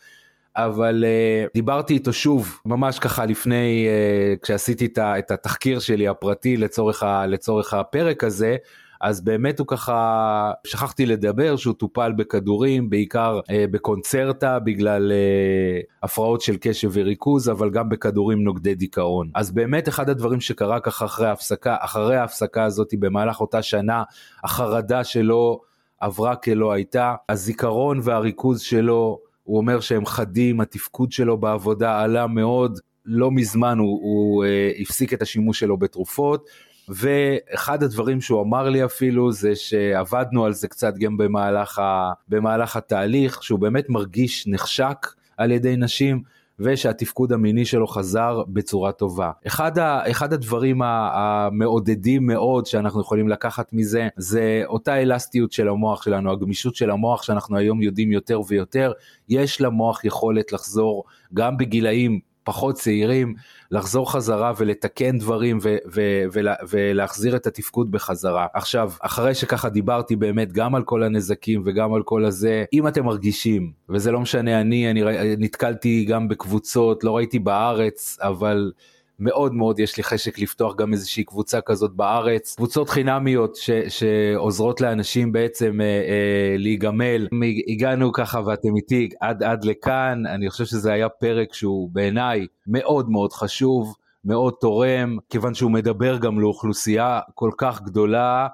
אבל 0.56 1.04
uh, 1.04 1.50
דיברתי 1.54 1.94
איתו 1.94 2.12
שוב, 2.12 2.60
ממש 2.66 2.98
ככה 2.98 3.26
לפני, 3.26 3.86
uh, 3.86 4.42
כשעשיתי 4.42 4.88
את 4.98 5.30
התחקיר 5.30 5.78
שלי 5.78 6.08
הפרטי 6.08 6.56
לצורך, 6.56 7.02
ה, 7.02 7.26
לצורך 7.26 7.74
הפרק 7.74 8.24
הזה, 8.24 8.56
אז 9.00 9.20
באמת 9.20 9.58
הוא 9.58 9.66
ככה, 9.66 10.52
שכחתי 10.66 11.06
לדבר 11.06 11.56
שהוא 11.56 11.74
טופל 11.74 12.12
בכדורים, 12.12 12.90
בעיקר 12.90 13.40
uh, 13.40 13.52
בקונצרטה 13.70 14.58
בגלל 14.58 15.12
uh, 15.12 15.94
הפרעות 16.02 16.40
של 16.40 16.56
קשב 16.60 16.90
וריכוז, 16.92 17.50
אבל 17.50 17.70
גם 17.70 17.88
בכדורים 17.88 18.44
נוגדי 18.44 18.74
דיכאון. 18.74 19.30
אז 19.34 19.50
באמת 19.50 19.88
אחד 19.88 20.10
הדברים 20.10 20.40
שקרה 20.40 20.80
ככה 20.80 21.04
אחרי 21.04 21.26
ההפסקה, 21.26 21.76
אחרי 21.80 22.16
ההפסקה 22.16 22.64
הזאת 22.64 22.94
במהלך 22.98 23.40
אותה 23.40 23.62
שנה, 23.62 24.02
החרדה 24.44 25.04
שלו 25.04 25.60
עברה 26.00 26.36
כלא 26.36 26.72
הייתה, 26.72 27.14
הזיכרון 27.28 28.00
והריכוז 28.02 28.60
שלו 28.60 29.18
הוא 29.44 29.56
אומר 29.56 29.80
שהם 29.80 30.06
חדים, 30.06 30.60
התפקוד 30.60 31.12
שלו 31.12 31.36
בעבודה 31.36 32.00
עלה 32.00 32.26
מאוד, 32.26 32.78
לא 33.04 33.30
מזמן 33.30 33.78
הוא, 33.78 34.00
הוא 34.02 34.44
אה, 34.44 34.70
הפסיק 34.80 35.14
את 35.14 35.22
השימוש 35.22 35.60
שלו 35.60 35.76
בתרופות, 35.76 36.46
ואחד 36.88 37.82
הדברים 37.82 38.20
שהוא 38.20 38.42
אמר 38.42 38.68
לי 38.68 38.84
אפילו 38.84 39.32
זה 39.32 39.56
שעבדנו 39.56 40.44
על 40.44 40.52
זה 40.52 40.68
קצת 40.68 40.94
גם 40.98 41.16
במהלך, 41.16 41.78
ה, 41.78 42.12
במהלך 42.28 42.76
התהליך, 42.76 43.42
שהוא 43.42 43.58
באמת 43.58 43.88
מרגיש 43.88 44.46
נחשק 44.46 45.06
על 45.36 45.50
ידי 45.50 45.76
נשים, 45.76 46.22
ושהתפקוד 46.58 47.32
המיני 47.32 47.64
שלו 47.64 47.86
חזר 47.86 48.42
בצורה 48.48 48.92
טובה. 48.92 49.30
אחד, 49.46 49.78
ה, 49.78 50.10
אחד 50.10 50.32
הדברים 50.32 50.82
המעודדים 50.82 52.26
מאוד 52.26 52.66
שאנחנו 52.66 53.00
יכולים 53.00 53.28
לקחת 53.28 53.72
מזה 53.72 54.08
זה 54.16 54.62
אותה 54.66 55.02
אלסטיות 55.02 55.52
של 55.52 55.68
המוח 55.68 56.02
שלנו, 56.02 56.32
הגמישות 56.32 56.74
של 56.74 56.90
המוח 56.90 57.22
שאנחנו 57.22 57.56
היום 57.56 57.82
יודעים 57.82 58.12
יותר 58.12 58.40
ויותר, 58.48 58.92
יש 59.28 59.60
למוח 59.60 60.04
יכולת 60.04 60.52
לחזור 60.52 61.04
גם 61.34 61.56
בגילאים 61.56 62.20
פחות 62.44 62.74
צעירים, 62.74 63.34
לחזור 63.70 64.12
חזרה 64.12 64.52
ולתקן 64.58 65.18
דברים 65.18 65.58
ו- 65.62 65.76
ו- 65.94 66.24
ו- 66.32 66.38
ולהחזיר 66.70 67.36
את 67.36 67.46
התפקוד 67.46 67.90
בחזרה. 67.90 68.46
עכשיו, 68.54 68.92
אחרי 69.00 69.34
שככה 69.34 69.68
דיברתי 69.68 70.16
באמת 70.16 70.52
גם 70.52 70.74
על 70.74 70.82
כל 70.82 71.02
הנזקים 71.02 71.62
וגם 71.64 71.94
על 71.94 72.02
כל 72.02 72.24
הזה, 72.24 72.64
אם 72.72 72.88
אתם 72.88 73.04
מרגישים, 73.04 73.72
וזה 73.88 74.12
לא 74.12 74.20
משנה, 74.20 74.60
אני, 74.60 74.90
אני 74.90 75.02
נתקלתי 75.38 76.04
גם 76.04 76.28
בקבוצות, 76.28 77.04
לא 77.04 77.16
ראיתי 77.16 77.38
בארץ, 77.38 78.18
אבל... 78.20 78.72
מאוד 79.18 79.54
מאוד 79.54 79.78
יש 79.78 79.96
לי 79.96 80.02
חשק 80.02 80.38
לפתוח 80.38 80.76
גם 80.76 80.92
איזושהי 80.92 81.24
קבוצה 81.24 81.60
כזאת 81.60 81.92
בארץ, 81.92 82.54
קבוצות 82.56 82.88
חינמיות 82.88 83.56
ש, 83.56 83.70
שעוזרות 83.88 84.80
לאנשים 84.80 85.32
בעצם 85.32 85.80
אה, 85.80 85.86
אה, 85.86 86.56
להיגמל. 86.58 87.28
הגענו 87.68 88.12
ככה 88.12 88.40
ואתם 88.46 88.76
איתי 88.76 89.08
עד 89.20 89.42
עד 89.42 89.64
לכאן, 89.64 90.26
אני 90.26 90.50
חושב 90.50 90.64
שזה 90.64 90.92
היה 90.92 91.08
פרק 91.08 91.54
שהוא 91.54 91.90
בעיניי 91.92 92.46
מאוד 92.66 93.10
מאוד 93.10 93.32
חשוב, 93.32 93.94
מאוד 94.24 94.54
תורם, 94.60 95.16
כיוון 95.30 95.54
שהוא 95.54 95.70
מדבר 95.70 96.18
גם 96.18 96.40
לאוכלוסייה 96.40 97.20
כל 97.34 97.50
כך 97.58 97.82
גדולה. 97.82 98.48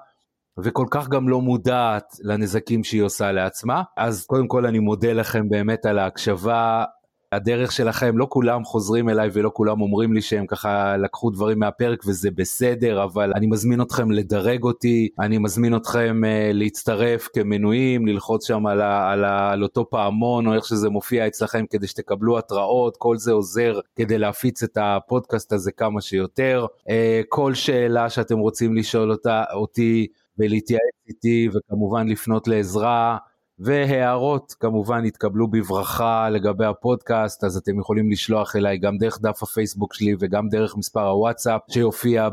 וכל 0.57 0.85
כך 0.91 1.09
גם 1.09 1.29
לא 1.29 1.41
מודעת 1.41 2.15
לנזקים 2.23 2.83
שהיא 2.83 3.01
עושה 3.01 3.31
לעצמה. 3.31 3.83
אז 3.97 4.25
קודם 4.25 4.47
כל 4.47 4.65
אני 4.65 4.79
מודה 4.79 5.13
לכם 5.13 5.49
באמת 5.49 5.85
על 5.85 5.99
ההקשבה. 5.99 6.83
הדרך 7.31 7.71
שלכם, 7.71 8.17
לא 8.17 8.27
כולם 8.29 8.63
חוזרים 8.63 9.09
אליי 9.09 9.29
ולא 9.33 9.51
כולם 9.53 9.81
אומרים 9.81 10.13
לי 10.13 10.21
שהם 10.21 10.45
ככה 10.45 10.97
לקחו 10.97 11.29
דברים 11.29 11.59
מהפרק 11.59 12.03
וזה 12.07 12.31
בסדר, 12.31 13.03
אבל 13.03 13.31
אני 13.35 13.47
מזמין 13.47 13.81
אתכם 13.81 14.11
לדרג 14.11 14.63
אותי, 14.63 15.09
אני 15.19 15.37
מזמין 15.37 15.75
אתכם 15.75 16.21
uh, 16.23 16.53
להצטרף 16.53 17.27
כמנויים, 17.33 18.07
ללחוץ 18.07 18.47
שם 18.47 18.65
על, 18.65 18.81
ה, 18.81 19.11
על, 19.11 19.23
ה, 19.23 19.51
על 19.51 19.63
אותו 19.63 19.89
פעמון 19.89 20.47
או 20.47 20.53
איך 20.53 20.65
שזה 20.65 20.89
מופיע 20.89 21.27
אצלכם 21.27 21.65
כדי 21.69 21.87
שתקבלו 21.87 22.37
התראות, 22.37 22.97
כל 22.97 23.17
זה 23.17 23.31
עוזר 23.31 23.79
כדי 23.95 24.17
להפיץ 24.17 24.63
את 24.63 24.77
הפודקאסט 24.81 25.53
הזה 25.53 25.71
כמה 25.71 26.01
שיותר. 26.01 26.65
Uh, 26.79 26.91
כל 27.29 27.53
שאלה 27.53 28.09
שאתם 28.09 28.37
רוצים 28.37 28.75
לשאול 28.75 29.11
אותה, 29.11 29.43
אותי 29.53 30.07
ולהתייעץ 30.37 30.81
איתי 31.07 31.49
וכמובן 31.53 32.07
לפנות 32.07 32.47
לעזרה. 32.47 33.17
והערות 33.63 34.55
כמובן 34.59 35.05
יתקבלו 35.05 35.47
בברכה 35.47 36.29
לגבי 36.29 36.65
הפודקאסט, 36.65 37.43
אז 37.43 37.57
אתם 37.57 37.79
יכולים 37.79 38.11
לשלוח 38.11 38.55
אליי 38.55 38.77
גם 38.77 38.97
דרך 38.97 39.19
דף 39.21 39.43
הפייסבוק 39.43 39.93
שלי 39.93 40.15
וגם 40.19 40.49
דרך 40.49 40.77
מספר 40.77 41.07
הוואטסאפ 41.07 41.61
שיופיע 41.69 42.29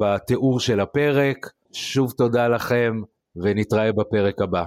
בתיאור 0.00 0.60
של 0.60 0.80
הפרק. 0.80 1.50
שוב 1.72 2.12
תודה 2.12 2.48
לכם 2.48 3.00
ונתראה 3.36 3.92
בפרק 3.92 4.40
הבא. 4.40 4.64